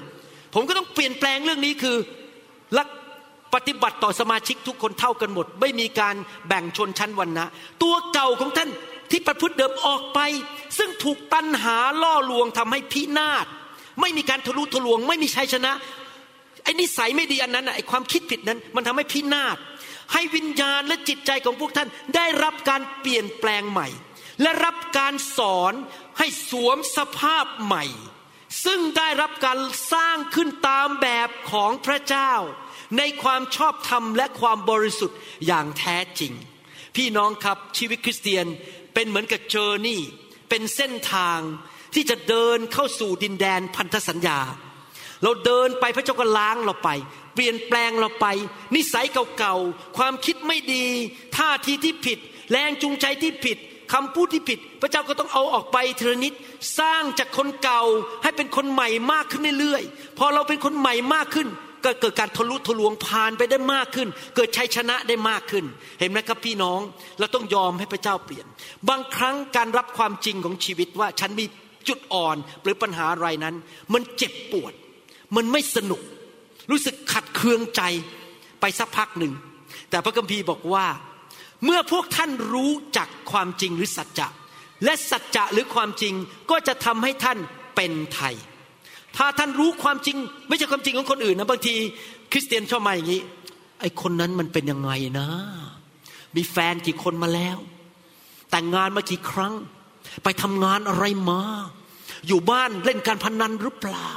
[0.54, 1.96] ผมก็ต้องเปลี่ยนแปลงเรื่องนี้คือ
[2.78, 2.88] รัก
[3.54, 6.14] ปฏิบัติต่อสมาชิกทุกคนเท่ากันหมด ไม่มีการ
[6.48, 7.44] แบ่งชนชั้นวรรณะ
[7.82, 8.70] ตัวเก่าของท่าน
[9.10, 10.18] ที่ประพฤติเดิมออกไป
[10.78, 13.46] ซึ่งถูกตันหาล่อลวงทำให้พินาศ
[14.00, 15.72] ไม่มีการทะลุทะลวง ไม่มีชัยชนะ
[16.64, 19.56] ไอ้นิสัยไม่ดีอันนั้นไอ้ความคิดผิดนั้น มันทำให้พินาศ
[20.12, 23.88] ให้วิญญาณและจิตใจของพวกท่านได้รับการเปลี่ยนแปลงใหม่
[24.42, 25.72] และรับการสอน
[26.18, 27.84] ให้สวมสภาพใหม่
[28.64, 29.58] ซึ่งได้รับการ
[29.92, 32.32] สร้างขึ้นตามแบบของพระเจ้า
[32.98, 36.32] ในความชอบธรรมและความบริสุทธิ์อย่างแท้จริง
[36.96, 38.46] พี่น้องครับชีวิตคริสเตียน
[38.94, 40.00] เป็นเหมือนกับเจอร์นี่
[40.48, 41.40] เป็นเส้นทาง
[41.94, 44.38] ที่จะเดินเข้าสู่ดินแดนพันธสัญญา
[45.22, 46.90] เราเดินไปพระเจ้าก็ล้างเราไป
[47.34, 48.26] เปลี่ยนแปลงเราไป
[48.74, 49.06] นิสัย
[49.38, 50.86] เก่าๆความคิดไม่ดี
[51.36, 52.18] ท่าทีที่ผิด
[52.50, 53.58] แรงจูงใจที่ผิด
[53.92, 56.32] คำพูดที่ผิด พระเจ้าก็ต้องเอาออกไปเทนิด
[56.78, 57.82] สร้างจากคนเก่า
[58.22, 61.48] ให้เป็นคนใหม่มากขึ้นเรื่อยๆพอเราเป็นคนใหม่มากขึ้น
[61.84, 65.64] ก็เกิดการทะลุทะลวงผ่านไปได้มากขึ้น เกิดชัยชนะได้มากขึ้น
[66.00, 66.80] เห็นไหมครับพี่น้อง
[67.18, 68.46] เราต้องยอมให้พระเจ้าเปลี่ยน
[68.88, 71.46] บางครั้งการรับความจริงของชีวิตว่าฉันมี
[71.88, 73.54] จุดอ่อนหรือปัญหาอะไรนั้น
[73.92, 74.72] มันเจ็บปวด
[75.36, 76.00] มันไม่สนุก
[76.70, 77.82] รู้สึกขัดเคืองใจ
[78.60, 79.32] ไปสักพักหนึ่ง
[79.90, 80.86] แต่พระคัมภีร์บอกว่า
[81.64, 84.28] เมื่อพวกท่านรู้จักความจริงหรือสัจจะ
[84.84, 86.14] และสัจจะหรือความจริง
[86.50, 87.38] ก็จะทำให้ท่าน
[87.76, 88.34] เป็นไทย
[89.16, 90.16] ถ้าท่านรู้ความจริง
[90.48, 91.74] ไม่ใช่ความจริงของคนอื่นนะบางที
[92.32, 93.22] คริสเตียนชอบมาอย่างนี้
[93.80, 95.28] ไอ้คนนั้นมันเป็นยังไงนะ
[96.36, 97.58] มีแฟนกี่คนมาแล้ว
[98.50, 99.54] แต่งงานมากี่ครั้ง
[100.24, 101.42] ไปทำงานอะไรมา
[102.26, 104.12] อยู่บ้านเล่นการพนนันหรือเปล่า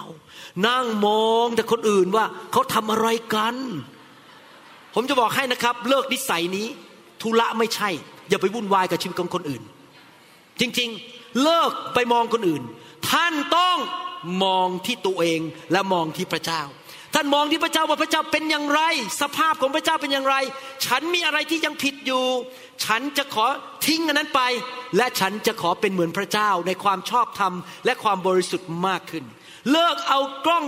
[0.67, 3.55] นั่งมองแต่คนอื่นว่าเขาทำอะไรกัน
[4.93, 6.67] ผมจะบอกให้นะครับ เลิกนิสัยนี้
[7.21, 7.89] ทุละไม่ใช่
[8.29, 9.63] อย่าไปวุ่นวายกับชีวิตของคนอื่น
[10.59, 12.63] จริงๆ เลิกไปมองคนอื่น
[13.11, 13.77] ท่านต้อง
[14.43, 15.39] มองที่ตัวเอง
[15.71, 16.61] และมองที่พระเจ้า
[17.13, 18.81] ท่านมองที่พระเจ้าว่าพระเจ้าเป็นอย่างไร
[19.21, 20.35] สภาพของพระเจ้าเป็นอย่างไร
[20.85, 22.25] ฉันมีอะไรที่ยังผิดอยู่
[22.85, 23.45] ฉันจะขอ
[23.85, 24.41] ทิ้งอันนั้นไป
[24.97, 27.53] และฉันจะขอเป็นเหมือนพระเจ้าในความชอบธรรม
[27.85, 29.23] และความบริสุทธิ์มากขึ้น
[29.71, 30.65] เลิกเอากล้อง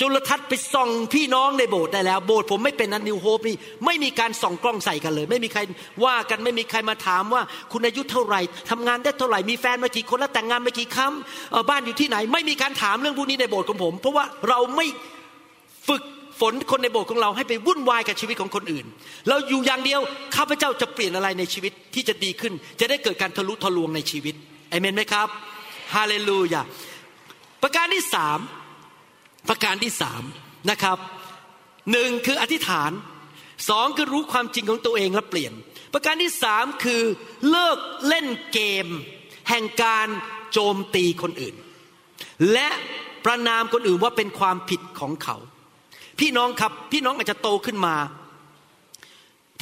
[0.00, 3.56] จุลทรรศน์ไปส่องพี่น้องในโบสถ์ได้แล้ว โบสถ์ผมไม่เป็นนันนิวโฮปนี่
[3.86, 5.60] ไม่มีการส่องกล้องใส่กันเลย ไม่มีใคร
[6.04, 11.12] ว่ากันไม่มีใครมาถามว่าคุณอายุเท่าไหร่ทำงานได้เท่าไหร่มีแฟนมากี่คนแล้วแต่งงานมากี่ครั้ง
[11.70, 14.86] บ้านอยู่ที่ไหน ไม่มีการถามเรื่องพวกนี้ในโบสถ์ของผม เพราะว่าเราไม่
[15.88, 16.02] ฝึก
[16.40, 18.86] ฝนคนในโบสถ์ของเราให้ไปวุ่นวายกับชีวิตของคนอื่น
[19.28, 20.00] เราอยู่อย่างเดียว
[20.36, 24.34] ข้าพเจ้าจะเปลี่ยนอะไรในชีวิตที่จะดีขึ้น จะได้เกิดการทะลุทะลวงในชีวิต
[24.70, 25.28] เอเมนไหมครับ
[25.94, 26.62] ฮาเลลูยา
[27.62, 28.38] ประการที่สาม
[29.48, 30.22] ประการที่สาม
[30.70, 30.98] นะครับ
[31.92, 32.90] หนึ่งคืออธิษฐาน
[33.68, 35.52] สองคือรู้ความจริงของตัวเองและเปลี่ยน
[35.94, 37.02] ประการที่สามคือ
[37.50, 37.78] เลิก
[38.08, 38.86] เล่นเกม
[39.48, 40.08] แห่งการ
[40.52, 41.54] โจมตีคนอื่น
[42.52, 42.68] และ
[43.24, 45.36] ประนามคนอื่นว่าเป็นความผิดของเขา
[46.20, 47.96] พี่น้องครับพี่น้องอาจจะโตขึ้นมา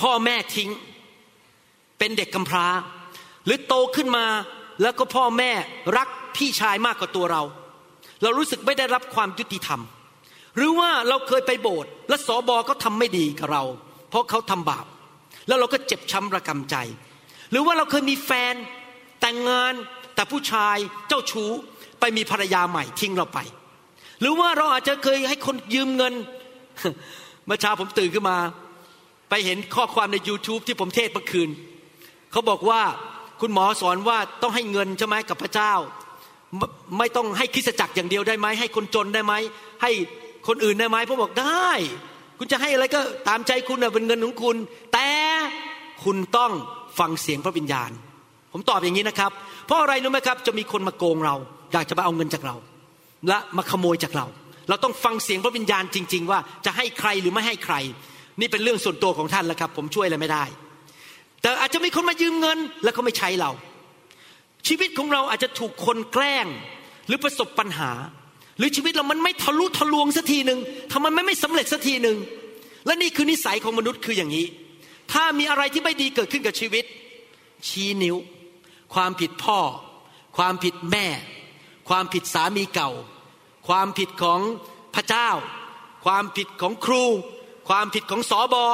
[0.01, 0.71] พ่อแม่ทิ้ง
[1.99, 2.67] เป็นเด็กกำพร้า
[3.45, 4.27] หรือโตขึ้นมา
[4.83, 5.51] แล้วก็พ่อแม่
[5.97, 7.43] รักพี่ชายมากกว่าตัวเรา
[8.23, 9.81] เรารู้สึกไม่ได้รับความยุติธรรม
[10.57, 13.65] หรือว่าเราเคยไปโบสถ์และสอบอก็ทำไม่ดีกับเรา
[14.11, 14.87] เพราะเขาทำบาป
[15.47, 16.77] แล้วเราก็เจ็บช้ำระกำใจ
[17.51, 18.55] หรือว่าเราเคยมีแฟน
[19.21, 19.73] แต่งงาน
[20.15, 20.77] แต่ผู้ชาย
[21.09, 21.51] เจ้าชู้
[22.01, 23.39] ไปมีภรรยาใหม่ทิ้งเราไป
[24.21, 26.15] หรือว่าเราอาจจะเคยให้คนยืมเงิน
[27.47, 28.39] เมื่อเช้าผมตื่นขึ้นมา
[29.31, 31.51] ไปเห็นข้อความใน YouTube ที่ผมเทศเมื่อคืน
[32.33, 32.83] เขาบอกว่า
[33.41, 35.73] คุณหมอสอนว่าต้องให้เงินใช่ไหมกับพระเจ้า
[36.99, 39.35] ไม่ต้องให้คริสจักรอย่างเดียวได้ไหมให้คนจนได้ไหม
[39.83, 39.91] ให้
[40.49, 41.71] คนอื่นได้ไหมผมบอกได้
[42.39, 44.57] คุณจะให้อะไรก็ตามใจคุณเป็นเงินของคุณ
[44.93, 45.09] แต่
[46.05, 46.53] คุณต้อง
[46.99, 47.91] ฟังเสียงพระวิญญาณ
[48.53, 49.31] ผมตอบอย่างนี้นะครับ
[49.67, 51.35] เพราะอะไรรู้ไหมครับ จะมีคนมาโกงเรา
[51.73, 52.57] อยากจะมาเอาเงินจากเรา
[53.29, 54.27] และมาขโมยจากเรา
[54.69, 57.75] เราต้องฟังเสียงพระวิญญาณจริง ๆ ว่าจะให้ใครหรือไม่ให้ใคร
[58.41, 60.45] นี่เป็นเรื่องส่วนตัวของท่านแล้วครับ ผมช่วยอะไรไม่ได้
[61.43, 63.51] แต่อาจจะมีคนมายืมเงิน แล้วเขาไม่ใช้เรา
[64.69, 66.47] ชีวิตของเราอาจจะถูกคนแกล้ง
[67.07, 67.93] หรือประสบปัญหา
[68.59, 70.59] หรือชีวิตเรามันไม่ทะลุทะลวงสักทีหนึ่ง
[70.93, 72.17] ทำไมไม่ไม่สำเร็จสักทีหนึ่ง
[72.87, 74.47] และนี่คือนิสัยของมนุษย์คืออย่างนี้
[75.13, 76.85] ถ้ามีอะไรที่ไม่ดีเกิดขึ้นกับชีวิต
[77.69, 78.17] ชี้นิ้ว
[78.95, 79.59] ความผิดพ่อ
[80.37, 81.07] ความผิดแม่
[81.89, 82.91] ความผิดสามีเก่า
[83.69, 84.41] ความผิดของ
[84.95, 85.31] พระเจ้า
[86.05, 87.05] ความผิดของครู
[87.69, 88.65] ความผิดของสอบอ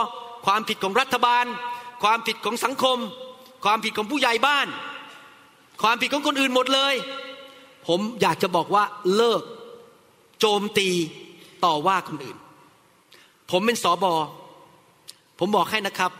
[0.46, 1.44] ความผิดของรัฐบาล
[2.02, 2.98] ความผิดของสังคม
[3.64, 4.66] ความผิดของผู้ใหญ่บ้าน
[5.82, 6.94] ความผิดของคนอื่นหมดเลย
[7.88, 8.84] ผมอยากจะบอกว่า
[9.16, 9.42] เลิก
[10.40, 10.88] โจมตี
[11.64, 12.36] ต่อว่าคนอื่น
[13.50, 14.14] ผมเป็นสอบอ
[15.38, 16.10] ผมบอกให้นะครับ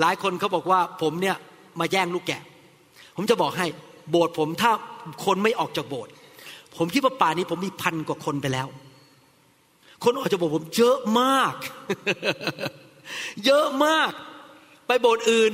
[0.00, 1.36] หลายคนเขาบอกว่าผมเนี่ย
[1.80, 2.42] มาแย่งลูกแกะ
[3.16, 3.66] ผมจะบอกให้
[4.10, 4.72] โบสถ์ผมถ้า
[5.24, 6.12] คนไม่ออกจากโบสถ์
[6.76, 8.68] ผมคิดว่าป่านี้ผมมีพันกว่าคนไปแล้ว
[10.04, 11.54] คนออกจากโบสถ์ผมเยอะมาก
[13.46, 14.10] เยอะมาก
[14.86, 15.52] ไปโบสถ์อื่น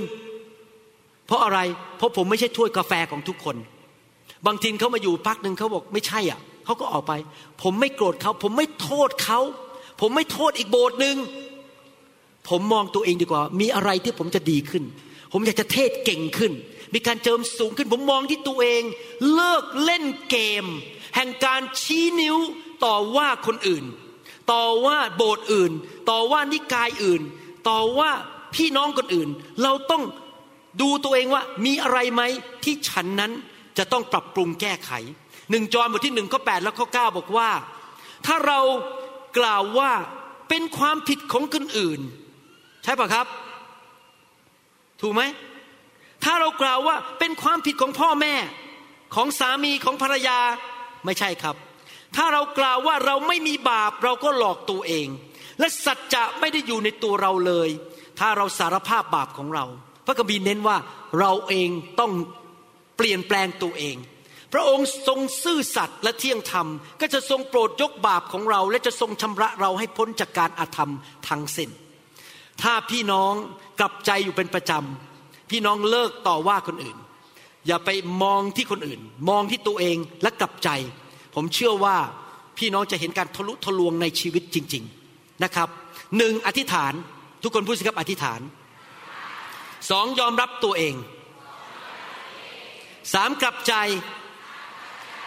[1.31, 1.61] เพราะอะไร
[1.99, 3.57] เพราะผมไม่ใช่ถ้วยกาแฟของทุกคน
[4.47, 7.13] บางทีเขามาอยู่พักหนึ่งเขาบอกไม่ใช่อะเขาก็ออกไป
[7.63, 9.41] ผมไม่โกรธเขา ผมไม่โทษเขา
[10.01, 11.17] ผมไม่โทษอีกโบสถ์หนึ่ง
[12.49, 14.85] ผมมองตัวเองดีกว่า มีอะไรที่ผมจะดีขึ้น
[15.33, 16.53] ผมอยากจะเทศเก่งขึ้น
[16.95, 18.83] มีการเจิมสูงขึ้น ผมมองที่ตัวเอง
[19.35, 20.65] เลิกเล่นเกม
[21.17, 22.37] แห่งการชี้นิ้ว
[22.85, 23.85] ต่อว่าคนอื่น
[24.53, 25.73] ต่อว่าโบสถ์อื่น
[26.11, 27.23] ต่อว่านิกายอื่น
[27.69, 28.11] ต่อว่า
[28.55, 29.29] พี่น้องคนอื่น
[29.63, 30.03] เราต้อง
[30.81, 32.23] ดูตัวเองว่ามีอะไรไหม
[32.65, 33.33] ที่ฉันนั้น
[33.79, 34.91] จะต้องปรับปรุงแก้ไข
[35.51, 37.51] หนึ่งจอห์นบทที่หนึ่งข้อแปดและข้อเก้าบอกว่า
[38.27, 38.61] ถ้าเรา
[39.39, 39.91] กล่าวว่า
[40.49, 42.01] เป็นความผิดของคนอื่น
[42.85, 43.27] ใช่ปะครับ
[45.01, 45.23] ถูกไหม
[46.25, 48.35] ถ้าเรากล่าวว่าเป็นความผิดของพ่อแม่
[49.15, 50.39] ของสามีของภรรยา
[51.05, 51.57] ไม่ใช่ครับ
[52.17, 55.09] ถ้าเรากล่าวว่าเราไม่มีบาปเราก็หลอกตัวเอง
[55.59, 57.69] และสัจจะไม่ได้อยู่ในตัวเราเลย
[58.19, 59.65] ถ้าเราสารภาพบาปของเรา
[60.11, 60.77] ระคัมภีเน้นว่า
[61.21, 61.69] เราเอง
[62.01, 62.13] ต้อง
[62.97, 63.97] เปลี่ยนแปลงตัวเอง
[64.53, 66.67] พระองค์ทรงซื่อสัตย์และเที่ยงธรรม
[67.01, 70.93] ก็จะทรงโปรดยกบาปของเรา และจะทรงชำระเราให้พ้นจากการอาธรรม
[71.29, 71.71] ทั้งสิ้น
[72.63, 73.33] ถ้าพี่น้อง
[73.81, 76.97] กลับใจอยู่เป็นประจำพี่น้องเลิกต่อว่าคนอื่น
[77.67, 77.91] อย่าไป
[78.23, 80.69] มองที่คนอื่น มองที่ตัวเองและกลับใจ
[81.35, 81.97] ผมเชื่อว่า
[82.59, 85.69] พี่น้องจะเห็นการทะลุทะลวงในชีวิตจริง ๆนะครับ
[86.17, 86.93] หนึ่งอธิษฐาน
[87.43, 88.41] ทุกคนพูดสิครับอธิษฐาน
[89.91, 90.95] สองยอมรับตัวเอง
[93.15, 93.75] สามกลับใจ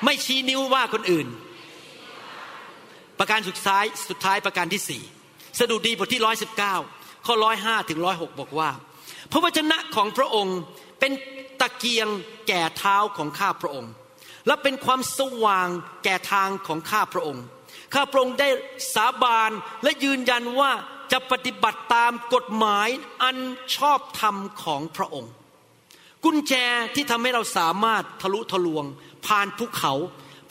[0.06, 1.28] ไม่ชี้นิ้วว่าคนอื่น
[3.20, 5.04] ประการสุดท้ายสุดท้ายประการที่สี่
[5.60, 6.76] สดุดีบทที่ร้อยสิบเก้า
[7.26, 8.70] ข้อร้อยห้าถึงร้อยหกบอกว่า
[9.32, 10.58] พระวจนะของพระองค์
[11.00, 11.12] เป็น
[11.62, 12.08] ตะเกียง
[12.48, 13.92] แก่เท้าของข้าพระองค์
[14.48, 15.68] และเป็นความสว่าง
[16.04, 17.44] แก่ทางของข้าพระองค์
[17.94, 18.50] ข้าพระองค์ได้
[18.96, 19.52] สาบาน
[19.84, 20.72] และยืนยันว่า
[21.14, 22.88] จะปฏิบัติตามกฎหมาย
[23.24, 23.38] อัน
[23.78, 25.34] ชอบธรรมของพระองค์
[26.24, 26.54] กุญแจ
[26.96, 28.86] ที่ทำให้เราสามารถทะลุทะลวง
[29.28, 29.94] ผ่านภูเขา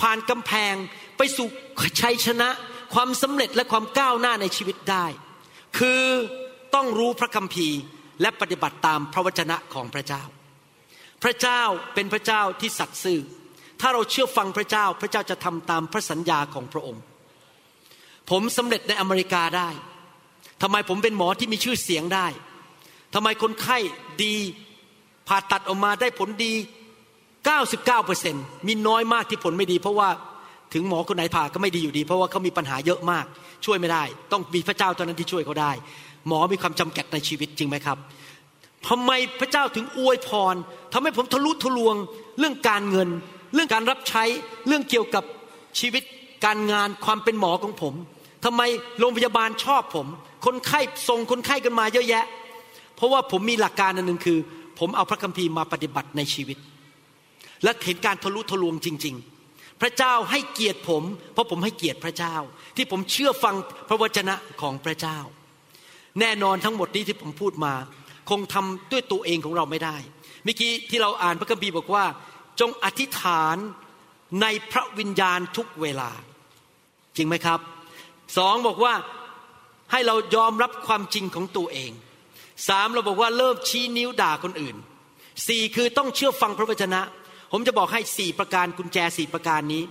[0.01, 0.75] ผ่านกำแพง
[1.16, 1.46] ไปสู่
[2.01, 2.48] ชัยชนะ
[2.94, 5.07] ความสำเร็จและความก้าวหน้าในชีวิตได้
[5.79, 6.03] คือ
[6.75, 7.79] ต้องรู้พระคัมภีร์
[8.20, 10.22] และปฏิบัติตามพระวจนะของพระเจ้า
[11.22, 11.62] พระเจ้า
[11.94, 13.20] เป็นพระเจ้าที่สัตย์ซื่อ
[13.81, 17.03] ถ้าเราเชื่อฟังพระเจ้าพระเจ้าจะทำตามพระสัญญาของพระองค์
[18.31, 19.68] ผมสำเร็จในอเมริกาได้
[20.62, 22.27] ทำไมผมเป็นหมอที่มีชื่อเสียงได้
[23.14, 23.79] ทำไมคนไข้
[24.25, 24.35] ดี
[25.29, 26.53] ผ่าตัดออกมาได้ผลดี
[27.85, 30.09] 99%มีน้อยมากที่ผลไม่ดี เพราะว่า
[30.75, 33.25] ถึงหมอคนไหนผ่าก็ไม่ดีอยู่ดี เพราะว่าเขามีปัญหาเยอะมาก
[33.64, 35.72] ช่วยไม่ได้ ต้องมีพระเจ้าเท่านั้นที่ช่วยเขาได้
[36.29, 37.98] หมอมีความจำกัดในชีวิตจริงไหมครับ
[38.88, 40.55] ทำไมพระเจ้าถึงอวยพร
[40.92, 41.94] ทำให้ผมทะลุทะลวง
[42.38, 43.09] เรื่องการเงิน
[43.55, 44.25] เรื่องการรับใช้
[44.66, 45.25] เรื่องเกี่ยวกับ
[45.79, 46.03] ชีวิต
[46.44, 47.94] การงานความเป็นหมอของผม
[48.44, 48.62] ทำไม
[48.98, 50.07] โรงพยาบาลชอบผม
[50.45, 52.25] คนไข้ส่งคนไข้กันมาเยอะแยะ
[52.97, 54.39] เพราะว่าผมมีหลักการอันหนึ่งคือ
[54.79, 56.59] ผมเอาพระคัมภีร์มาปฏิบัติในชีวิต
[57.65, 59.15] และเห็นการทะลุทะลวงจริง
[59.49, 61.03] ๆ พระเจ้าให้เกียรติผม
[61.33, 62.35] เพราะผมให้เกียรติพระเจ้า
[62.77, 63.55] ที่ผมเชื่อฟัง
[63.89, 65.19] พระวจนะของพระเจ้า
[66.21, 67.75] แน่นอนทั้งหมดนี้ที่ผมพูดมา
[68.31, 69.97] คงทำด้วยตัวเองของเราไม่ได้
[70.45, 72.05] เมื่อกี้ที่เราอ่านพระคัมภีร์บอกว่า
[72.61, 73.57] จงอธิษฐาน
[74.43, 76.11] ในพระวิญญาณทุกเวลา
[77.17, 77.61] จริงไหมครับ
[78.37, 78.95] สองบอกว่า
[79.93, 81.93] ให้เรายอมรับความจริงของตัวเอง
[82.69, 84.77] สามเราบอกว่าเริ่มชี้นิ้วด่าคนอื่น
[85.49, 87.01] สี่คือต้องเชื่อฟังพระวจนะ
[87.53, 89.83] ผมจะบอกให้สี่ประการกุญแจสี่ประการนี้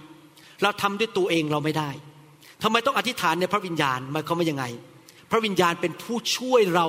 [0.62, 1.90] เราทำด้วยตัวเองเราไม่ได้
[2.64, 4.66] ทำไมต้องอธิษฐานในพระวิญญาณหมายความว่ายังไง
[5.32, 6.88] พระวิญญาณเป็นผู้ช่วยเรา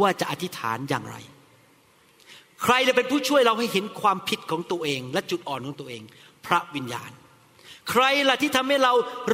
[0.00, 1.16] ว่าจะอธิษฐานอย่างไร
[2.62, 6.02] ใครจะเป็นผู้ช่วยเราให้เห็นความผิดของตัวเอง และจุดอ่อนของตัวเอง
[6.46, 7.10] พระวิญญาณ
[7.90, 8.92] ใครล่ะที่ทำให้เรา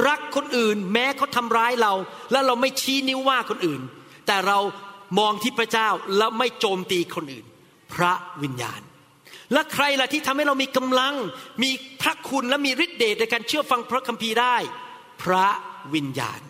[0.08, 1.92] รักคนอื่น แม้เขาทำร้ายเรา
[2.32, 3.80] แล้วเราไม่ชี้นิ้วว่าคนอื่น
[4.26, 4.58] แต่เรา
[5.18, 7.46] มองที่พระเจ้าแล้วไม่โจมตีคนอื่น
[7.94, 8.80] พระวิญญาณ
[9.52, 11.14] และใครล่ะที่ทำให้เรามีกำลัง
[11.62, 11.70] มี
[12.02, 14.56] พระคุณและมีฤทธิ์เดชในการเชื่อฟังพระคัมภีร์ได้
[15.22, 15.46] พระ
[15.94, 16.40] วิญญาณ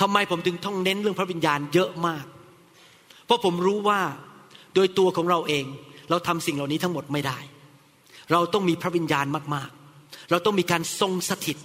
[0.00, 2.24] ทำไมผมถึงต้องเน้นเรื่องพระวิญญาณเยอะมาก
[3.26, 4.00] เพราะผมรู้ว่า
[4.74, 5.64] โดยตัวของเราเอง
[6.10, 7.38] เราทำสิ่งเหล่านี้ทั้งหมดไม่ได้
[8.32, 9.70] เราต้องมีพระวิญญาณมาก
[10.30, 11.58] เราต้องมีการทรงสถิต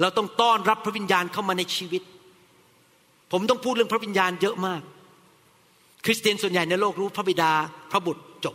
[0.00, 2.02] เราต้องต้อนรับพระวิญญาณเข้ามาในชีวิต
[3.32, 4.82] ผมต้องพูดเรื่องพระวิญญาณเยอะมาก
[6.04, 7.52] คริสเตียนส่วนใหญ่ในโลกรู้พระบิดา
[7.90, 8.54] พระบุตรจบ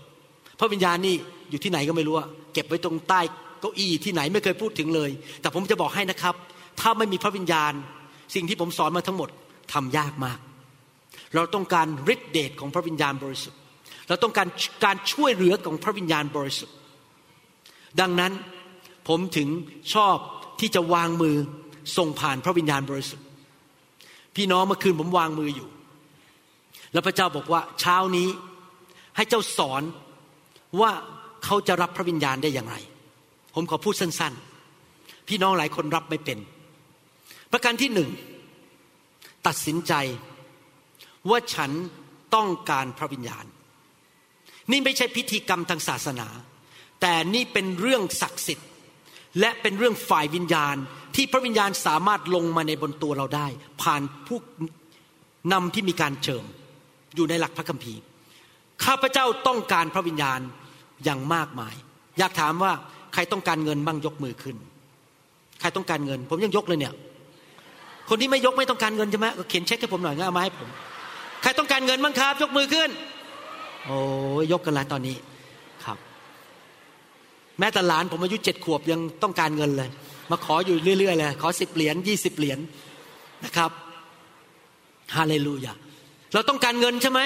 [0.59, 1.15] พระวิญญาณนี่
[1.49, 2.15] อยู่ที่ไหนก็ไม่รู้
[2.53, 3.21] เก็บไว้ตรงใต้
[3.59, 5.09] เก้าอี้ที่ไหนไม่เคยพูดถึงเลย
[5.41, 6.35] แต่ผมจะบอกให้นะครับ
[6.79, 7.73] ถ้าไม่มีพระวิญญาณ
[8.35, 9.29] สิ่งที่ผมสอนมาทั้งหมด
[9.73, 10.39] ทำยากมาก
[11.35, 13.59] เราต้องการฤทธิเดชของพระวิญญาณบริสุทธิ์
[14.07, 14.47] เราต้องการ
[14.85, 16.75] การช่วยเหลือของพระวิญญาณบริสุทธิ์
[17.99, 18.31] ดังนั้น
[19.09, 19.49] ผมถึง
[19.93, 20.17] ชอบ
[20.59, 21.35] ที่จะวางมือ
[21.97, 23.25] ส่งผ่านพระวิญญาณบริสุทธิ์
[24.35, 25.67] พี่น้องเมื่อคืนผมวางมืออยู่
[26.93, 28.29] แล้วพระเจ้าบอกว่าเช้านี้
[29.15, 29.83] ให้เจ้าสอน
[30.81, 30.91] ว่า
[31.43, 32.75] เขาจะรับพระวิญญาณได้อย่างไร
[33.55, 36.37] ผมขอพูดสั้นๆ พี่น้องหลายคนรับไม่เป็น
[37.51, 38.09] ประการที่หนึ่ง
[39.47, 39.93] ตัดสินใจ
[41.29, 41.71] ว่าฉัน
[42.35, 43.45] ต้องการพระวิญญาณ
[44.71, 46.27] นี่ไม่ใช่พิธีกรรมทางศาสนา
[47.01, 48.68] แต่นี่เป็นเรื่องศักดิ์สิทธิ์
[49.39, 50.75] และเป็นเรื่องฝ่ายวิญญาณ
[51.15, 53.47] ที่พระวิญญาณสามารถลงมาในบนตัวเราได้
[53.81, 54.39] ผ่านผู้
[55.53, 56.45] นำที่มีการเจิม
[57.15, 58.01] อยู่ในหลักพระคัมภีร์
[58.85, 60.39] ข้าพเจ้าต้องการพระวิญญาณ
[61.03, 61.75] อย่างมากมาย
[62.19, 62.71] อยากถามว่า
[63.13, 64.55] ใครต้องการเงินบ้างยกมือขึ้น
[65.59, 66.93] ใครต้องการเงิน ผมยังยกเลยเนี่ย
[68.09, 70.69] คนที่ไม่ยกไม่ต้องการเงินใช่ไหมเขียนเช็คให้ผมหน่อยงั้นเอามาให้ผม
[71.41, 72.89] ใครต้องการเงินบ้างครับ ยกมือขึ้น
[73.85, 73.97] โอ้
[74.51, 75.15] ยกกันแล้วตอนนี้
[77.59, 79.89] แม้แต่หลานผมอายุเจ็ดขวบยังต้องการเงินเลย
[80.31, 82.59] มาขออยู่เรื่อยๆเลยขอสิบเหรียญยี่สิบเหรียญ
[83.45, 83.71] นะครับ
[85.15, 85.73] ฮาเลลูยา
[86.33, 87.19] เราต้องการเงินใช่ไหม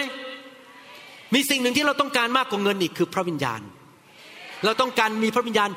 [1.33, 3.61] มีสิ่งหนึ่งที่เราต้องการมากกว่าเงินอีกคือพระวิญญาณ
[4.65, 5.69] เราต้องการมีพระวิญญาณ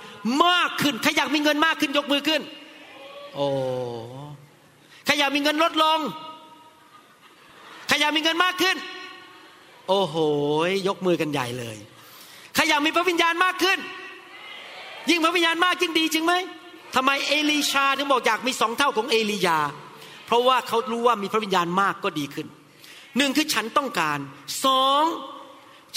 [0.47, 2.43] มากขึ้นใครอยากมีเงินมากขึ้นยกมือขึ้น
[3.35, 3.47] โอ้
[5.05, 5.99] ใครอยากมีเงินลดลง
[7.89, 8.77] ใครอยากมีเงินมากขึ้น
[9.89, 10.17] โอ้โห
[10.89, 11.77] ยกมือกันใหญ่เลย
[12.55, 13.79] ใครอยากมีพระวิญญาณมากขึ้น
[15.11, 16.35] ยิ่งพระวิญญาณมากยิ่งดีจริงไหม
[16.95, 19.59] ทำไมเอลีชาถึงบอกอยากมีสองเท่าของเอลียา
[20.27, 22.47] เพราะว่าเขารู้ว่ามีพระวิญญาณมากก็ดีขึ้น
[23.17, 24.19] หนึ่งคือฉันต้องการ
[24.65, 25.05] สอง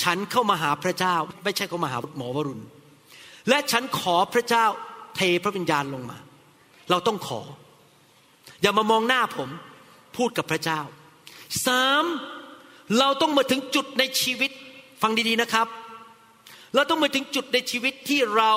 [0.04, 2.64] ฉันเข้ามาหาพระเจ้า ไม่ใช่เข้ามาหาหมอวรุณ
[3.50, 4.66] และฉันขอพระเจ้า
[5.16, 6.18] เทพระวิญญาณลงมา
[6.90, 7.42] เราต้องขอ
[8.62, 9.50] อย่ามามองหน้าผม
[10.18, 10.80] พูดกับพระเจ้า
[11.68, 12.06] สาม
[13.00, 14.52] เราต้องมาถึงจุดในชีวิต
[15.02, 15.68] ฟังดีๆนะครับ
[16.76, 18.54] เราต้องมาถึงจุดในชีวิตที่เรา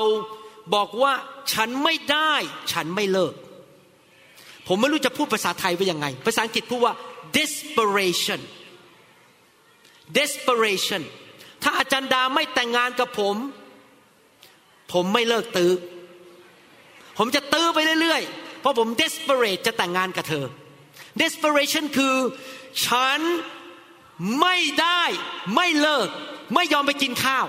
[0.74, 1.12] บอกว่า
[1.52, 2.32] ฉันไม่ได้
[2.72, 3.34] ฉันไม่เลิก
[4.68, 6.94] ผมไม่รู้จะพูดภาษาไทยว่ายังไง ภาษาอังกฤษพูดว่า
[7.38, 8.40] desperation
[10.18, 11.02] desperation
[11.62, 13.36] ถ้าอาจารย์ดาไม่แต่งงานกับผม
[14.92, 15.72] ผมไม่เลิกตื้อ
[17.18, 20.44] ผมจะตื้อไปเรื่อยๆ เพราะผม desperate จะแต่งงานกับเธอ
[21.22, 22.16] desperation คือ
[22.86, 23.20] ฉัน
[24.40, 25.02] ไม่ได้
[25.54, 26.08] ไม่เลิก
[26.54, 27.46] ไม่ยอมไปกินข้าว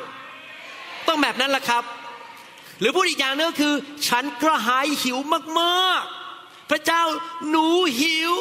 [1.07, 1.83] ต้องแบบนั้นแหละครับ
[2.79, 3.75] หรือพูดอีกอย่างนึงก็คือ
[4.07, 5.17] ฉันกระหายหิว
[5.59, 7.03] มากๆ พระเจ้า
[7.49, 7.67] หนู
[8.01, 8.33] หิว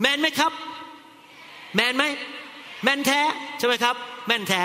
[0.00, 0.52] แมนไหมครับ
[1.76, 2.04] แมนไหม
[2.82, 3.20] แมนแท้
[3.58, 3.94] ใช่ไหมครับ
[4.26, 4.62] แมนแท้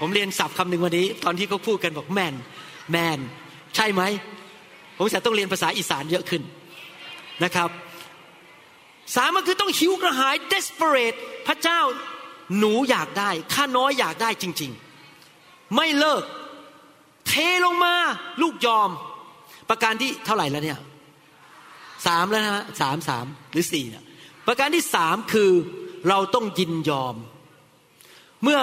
[0.00, 2.34] ผมเรียนศัพท์คำหนึ่งวันนี้ ตอนที่เขาพูดกันบอกแมน
[2.90, 3.18] แมน
[3.76, 4.02] ใช่ไหม
[4.96, 6.42] ผมจะต้องเรียนภาษาอีสานเยอะขึ้น
[7.44, 7.70] นะครับ
[9.16, 11.80] สามก็คือต้องหิวกระหาย desperate พระเจ้า
[12.58, 14.85] หนูอยากได้ ข้าน้อยอยากได้จริง ๆ
[15.74, 16.22] ไม่เลิก
[17.28, 17.32] เท
[17.64, 17.94] ลงมา
[18.42, 18.90] ลูกยอม
[19.68, 20.80] ประการที่เท่าไหร่แล้วเนี่ย
[22.06, 24.04] สามแล้วนะฮะสามสามหรือสี่เนี่ย
[24.46, 25.50] ประการที่สามคือ
[26.08, 27.14] เราต้องยินยอม
[28.42, 28.58] เมื่อ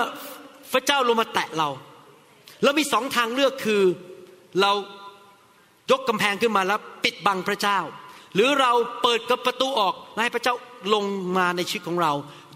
[0.74, 1.70] พระเจ้าลงมาแตะเรา
[2.64, 3.82] แล้วมีสองทางเลือกคือ
[4.62, 4.72] เรา
[5.92, 7.80] ยกกำแพงขึ้นมาแล้ว ปิดบังพระเจ้า
[8.34, 10.56] หรือเราเปิดกับประตูออกและให้พระเจ้า
[10.94, 11.06] ลง
[11.38, 12.14] มาในชีวิตของเรา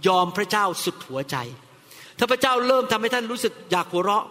[0.08, 1.36] ยอมพระเจ้าสุดหัวใจ
[2.18, 4.26] ถ้าพระเจ้าเริ่มทำให้ท่านรู้สึกอยากหัวเราะ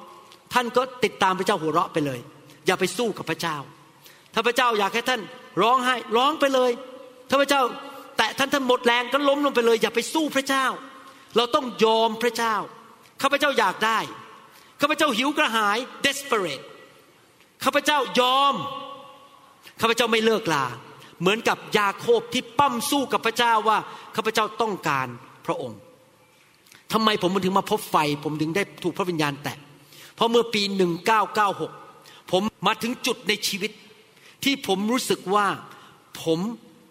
[0.57, 2.20] ท่านก็ติดตามพระเจ้าหัวเราะไปเลย
[2.66, 3.57] อย่าไปสู้กับพระเจ้า
[4.34, 5.20] ถ้าพระเจ้าอยากให้ท่าน
[5.62, 6.70] ร้องไห้ร้องไปเลย
[7.28, 7.62] ถ้าพระเจ้า
[8.16, 10.66] แต่ท่านท่านหมดแรงก็ล้มลงไปเลย อย่าไปสู้พระเจ้า
[11.36, 12.54] เราต้องยอมพระเจ้า
[13.22, 13.98] ข้าพเจ้าอยากได้
[14.80, 16.64] ข้าพเจ้าหิวกระหาย desperate
[17.64, 18.54] ข้าพเจ้ายอม
[19.80, 20.66] ข้าพเจ้าไม่เลิกลา
[21.20, 23.78] เหมือนกับยาโคบที่ปั้มสู้กับพระเจ้าว่า
[24.16, 25.09] ข้าพเจ้าต้องการ
[25.46, 25.78] พระองค์
[26.92, 29.59] ทำไมผมถึงมาพบไฟ ผมถึงได้ถูกพระวิญญาณแตะ
[30.16, 30.62] เพราะเมื่อปี
[31.46, 33.72] 1996 ผมมาถึงจุดในชีวิต
[34.44, 35.46] ที่ผมรู้สึกว่า
[36.22, 36.38] ผม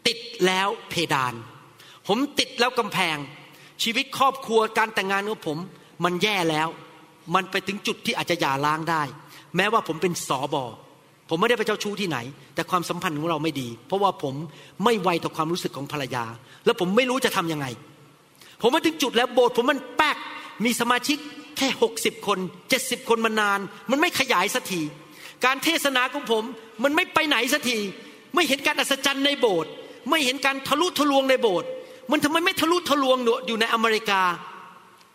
[0.08, 1.34] ติดแล้วเพดาน
[2.08, 3.18] ผมติดแล้วกำแพง
[3.84, 5.58] ชีวิตครอบครัวการแต่งงานของผม
[6.04, 6.68] มันแย่แล้ว
[7.36, 9.02] มันไปถึงจุดที่อาจจะหย่าร้างได้
[9.56, 10.66] แม้ว่าผมเป็นสอบอ
[11.30, 12.18] ผมไม่ได้ไปเจ้าชู้ที่ไหน
[12.56, 14.34] แต่ความสัมพันธ์ของเราไม่ดี เพราะว่าผม
[14.84, 16.26] ไม่ไวต่อความรู้สึกของภรรยา
[16.66, 17.66] แล้วผมไม่รู้จะทํำยังไง
[18.62, 20.18] ผมมาถึงจุดแล้วโบสถ์ผมมันแป๊ก
[20.66, 21.18] มีสมาชิก
[21.58, 22.40] แค่หกสิบคน
[22.70, 23.60] เจ็ดสิบคนมานาน
[23.92, 24.82] มันไม่ขยายสักที
[25.46, 26.44] การเทศนาของผม
[26.84, 27.78] มันไม่ไปไหนสักที
[28.36, 29.72] ไม่เห็นการอัศจรรย์ในโบสถ์
[30.10, 31.70] ไม่เห็นการทะลุทะลวงในโบสถ์
[32.12, 34.22] มันทำไมไม่ทะลุทะลวงอยู่ในอเมริกา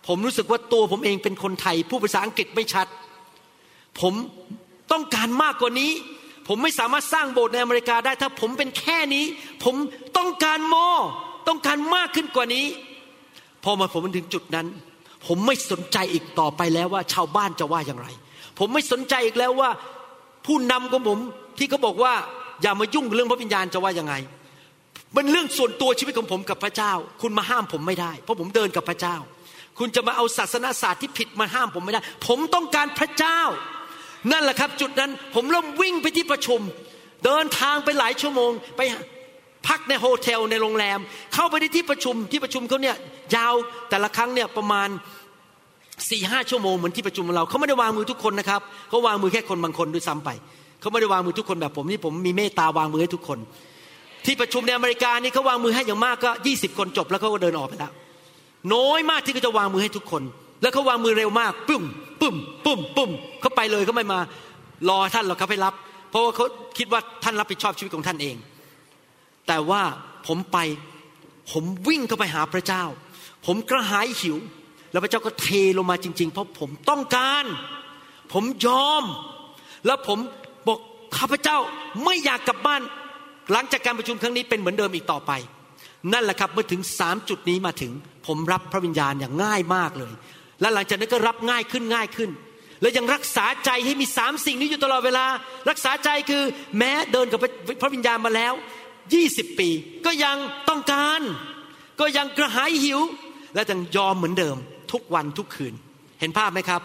[0.06, 2.86] ผมรู้สึกว่าตัวผมเองเป็นคนไทยผู้ภาษาอังกฤษไม่ชัด
[4.00, 4.14] ผม
[4.92, 5.92] ต้องการมากกว่านี้
[6.48, 9.24] ผมไม่สามารถสร้างโบสถ์ในอเมริกาได้ถ้าผมเป็นแค่นี้
[9.64, 9.74] ผม
[10.16, 10.74] ต้องการโม
[11.48, 12.66] ต้องการมากขึ้นกว่านี้
[13.64, 14.66] พอมาผมมันถึงจุดนั้น
[15.26, 18.08] ผมไม่สนใจอีกต่อไปแล้วว่า ชาวบ้านจะว่าอย่างไร
[18.58, 19.70] ผมไม่สนใจอีกแล้วว่า
[20.46, 21.18] ผู้นำของผม
[21.58, 22.14] ที่เขาบอกว่า
[22.62, 24.14] อย่ามายุ่งเรื่องพระวิญญาณจะว่ายังไง
[25.16, 26.92] มันเรื่องส่วนตัวชีวิตของผมกับพระเจ้า
[27.22, 29.16] คุณมาห้ามผมไม่ได้ เพราะผมเดินกับพระเจ้า
[29.78, 33.40] คุณจะมาเอาศาสนาศาสตร์ที่ผิดมาห้ามผมไม่ได้ ผมต้องการพระเจ้า
[34.32, 36.60] นั่นแหละครับ จุดนั้นผมเริ่มวิ่งไปที่ประชุม
[37.24, 38.80] เดินทางไปหลายชั่วโมงไป
[39.68, 40.98] พักในโฮเทลในโรงแรม
[41.34, 42.96] เข้าไปที่ที่ประชุมที่ประชุมเขาเนี่ย
[43.36, 43.54] ยาว
[43.90, 44.88] แต่ละครั้งเนี่ยประมาณ
[46.10, 50.30] สี่ห้าชั่วโมงเหมือนที่ประชุมเราเขาไม่ได้วางมือทุกคนนะครับเขาวางมือแค่คนบางคนด้วยซ้ำไป
[50.80, 53.38] เขาไม่ได้วางมือทุกคนแบบผมนี่ผมมีเมตตาวางมือให้ทุกคน
[54.24, 57.92] ที่ประชุมในอเมริกานี่เขาวางมือให้อย่างมากก็ยี่สิบคนจบแล้วเขาก็เดินออกไปแล้ว
[58.74, 60.22] น้อยมากที่เขาจะวางมือให้ทุกคน
[60.62, 61.84] แล้วเขาวางมือเร็วมากปึ้ม
[62.20, 64.18] ปึ้มปึ้มปึ้มเขาไปเลยเขาไม่มา
[64.88, 65.74] รอท่านหรอกเขาไปรับ
[66.10, 66.44] เพราะว่าเขา
[66.78, 68.36] คิดว่าท่านรับผิดชอบชีวิตของท่านเอง
[69.48, 69.82] แต่ว่า
[70.26, 70.58] ผมไป
[71.50, 72.84] ผมวิ่งเข้าไปหาพระเจ้า
[73.46, 74.36] ผมกระหายหิว
[74.90, 75.46] แล้วพระเจ้าก็เท
[75.78, 77.44] ลงมาจริง ๆ เพราะผมต้องการ
[78.32, 79.04] ผมยอม
[79.86, 80.18] แล้วผม
[80.66, 80.78] บอก
[81.16, 81.58] ข้าพเจ้า
[82.04, 82.82] ไม่อยากกลับบ้าน
[83.52, 85.32] หลังจากการประชุมครั้งนี้เป็นเหมือนเดิมอีกต่อไป
[86.12, 87.92] นั่นแหละครับเมื่อถึงสามจุดนี้มาถึง
[88.26, 90.12] ผมรับพระวิญญาณอย่างง่ายมากเลย
[90.60, 92.30] และหลังจากนั้นก็รับง่ายขึ้นง่ายขึ้น
[92.80, 95.26] และยังรักษาใจให้มีสามสิ่งนี้อยู่ตลอดเวลา
[95.70, 96.42] รักษาใจคือ
[96.78, 97.40] แม้เดินกับ
[97.82, 98.52] พระวิญญาณมาแล้ว
[99.14, 99.68] ยี่สิบปี
[100.06, 100.36] ก็ยัง
[100.68, 101.20] ต้องการ
[102.00, 103.00] ก็ยังกระหายหิว
[103.54, 104.56] และยังยอมเหมือนเดิม
[104.92, 105.74] ทุกวันทุกคืน
[106.20, 106.82] เห็นภาพไหมครับ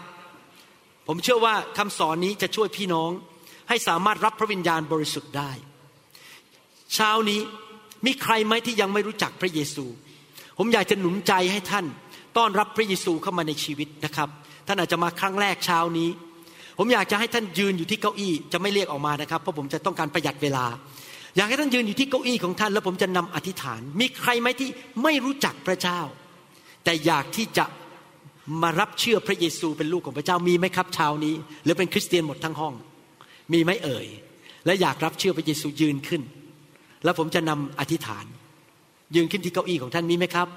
[1.06, 3.10] ผมเชื่อว่าคำสอนนี้จะช่วยพี่น้อง
[3.68, 5.50] ให้สามารถรับพระวิญญาณบริสุทธิ์ได้
[6.94, 7.40] เช้านี้
[8.06, 9.84] มีใครไหมที่ยังไม่รู้จักพระเยซู
[10.58, 11.86] ผมอยากจะหนุนใจให้ท่าน
[12.36, 14.28] ต้อนรับพระเยซูเข้ามาในชีวิตนะครับ
[14.66, 16.08] ท่านอาจจะมาครั้งแรกเช้านี้
[16.78, 20.64] ผมอยากจะให้ท่านยืนอยู่ที่เก้าอี้ จะไม่เรียกออกมานะครับ เพราะผมจะต้องการประหยัดเวลา
[21.36, 24.68] อยากให้ท่านยืนอยู่ที่เก้าอี้ของท่าน แล้วผมจะนำอธิษฐาน มีใครไหมที่
[25.02, 26.00] ไม่รู้จักพระเจ้า
[26.84, 27.64] แต่อยากที่จะ
[28.62, 31.34] มารับเชื่อพระเยซูเป็นลูกของพระเจ้ามีไหมครับช้านี้
[31.64, 32.74] หรือเป็นคริสเตียนหมดทั้งห้อง
[33.52, 34.06] มีไหมเอ่ย
[34.66, 36.22] และอยากรับเชื่อพระเยซูยืนขึ้น
[37.04, 38.26] แล้วผมจะนำอธิษฐาน
[39.14, 40.48] ยืนขึ้นที่เก้าอี้ของท่านมีไหมครับ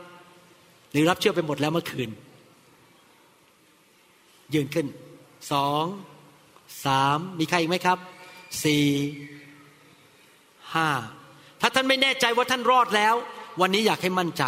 [0.91, 2.09] หรือรับเชื่อไปหมดแล้วเมื่อคืน
[4.53, 4.87] ยืนขึ้น
[5.51, 5.85] สอง
[6.85, 7.97] สามมีใครอีกไหมครับ
[8.63, 8.85] สี่
[10.75, 10.89] ห้า
[11.61, 13.15] ถ้าท่านไม่แน่ใจว่าท่านรอดแล้ว
[13.61, 14.43] วันนี้อยากให้มั่นใจ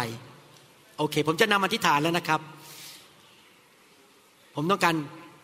[0.98, 2.40] โอเค ผมจะนำอธิษฐานแล้วนะครับ
[4.54, 4.94] ผมต้องการ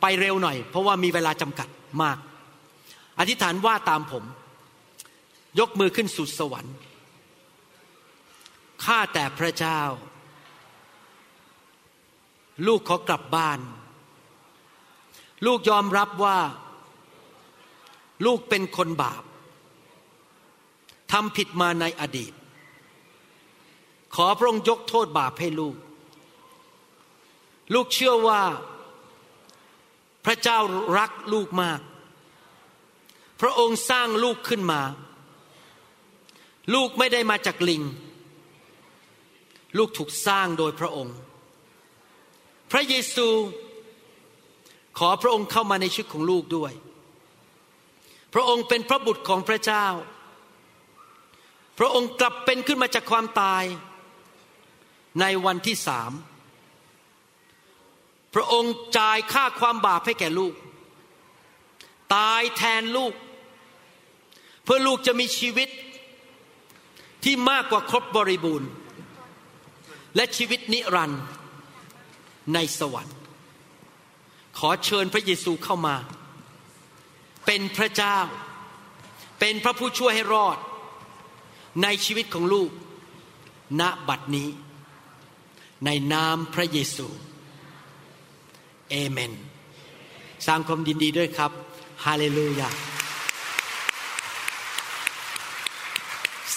[0.01, 1.69] ไปเร็วหน่อย เพราะว่ามีเวลาจำกัด
[2.03, 2.19] มาก
[3.19, 4.25] อธิษฐานว่าตามผม
[5.59, 6.77] ยกมือขึ้นสู่สวรรค์
[8.85, 9.81] ข้าแต่พระเจ้า
[12.67, 13.61] ลูกขอกลับบ้าน
[15.47, 16.39] ลูกยอมรับว่า
[18.27, 19.23] ลูกเป็นคนบาป
[21.13, 22.33] ทำผิดมาในอดีต
[24.15, 25.77] ขอพระองค์ยกโทษบาปให้ลูก
[27.75, 28.43] ลูกเชื่อว่า
[30.25, 30.59] พระเจ้า
[30.99, 31.81] รักลูกมาก
[33.41, 34.83] พระองค์สร้างลูกขึ้นมา
[36.75, 37.83] ลูกไม่ได้มาจากลิง
[39.79, 41.17] ลูกถูกสร้างโดยพระองค์
[42.71, 43.29] พระเยซู
[44.99, 46.73] ขอพระองค์เข้ามาในชีวิตของลูกด้วย
[48.35, 49.87] พระองค์เป็นพระบุตรของพระเจ้า
[51.79, 53.65] พระองค์กลับเป็นขึ้นมาจากความตาย
[55.21, 56.13] ในวันที่สาม
[58.35, 60.55] พระองค์จ่ายค่าความบาปให้แก่ลูก
[62.15, 63.15] ตายแทนลูก
[64.65, 65.69] เพื่อลูกจะมีชีวิต
[67.25, 68.71] ที่มากกว่าครบบริบูรณ์
[70.17, 71.23] และชีวิตนิรันดร์
[72.55, 73.17] ในสวรรค์
[74.59, 75.97] ขอเชิญพระเยซูเข้ามา
[77.47, 78.19] เป็นพระเจ้า
[79.41, 80.59] เป็นพระผู้ช่วยให้รอด
[81.83, 82.71] ในชีวิตของลูก
[83.81, 84.49] ณบัดนี้
[85.85, 87.07] ในนามพระเยซู
[88.91, 89.33] เอเมน
[90.47, 91.53] สร้างความยินดีด้วยครับ
[92.05, 92.71] ฮาเลลูยา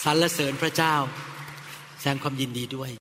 [0.04, 0.96] สรรเสริญพระเจ้า
[2.00, 3.01] แสดงความยินดีด้วย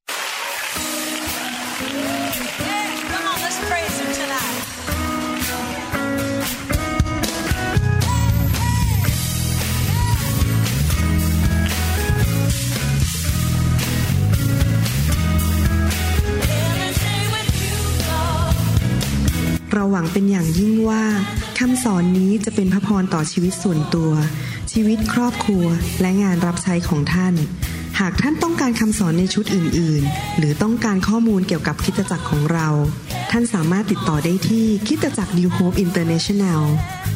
[19.73, 21.05] เราหวังเป็นอย่างยิ่งว่า
[21.59, 24.13] คำสอนนี้จะเป็นพระพรต่อชีวิตส่วนตัว
[24.73, 25.65] ชีวิตครอบครัว
[26.01, 27.35] และงานรับใช้ของท่าน
[28.01, 32.69] หากท่านต้องการคำสอนในชุดอื่น ๆ หรือต้องการข้อมูลเกี่ยวกับคิตจักรของเรา
[33.31, 36.63] ท่านสามารถติดต่อได้ที่คิตจักร New Hope International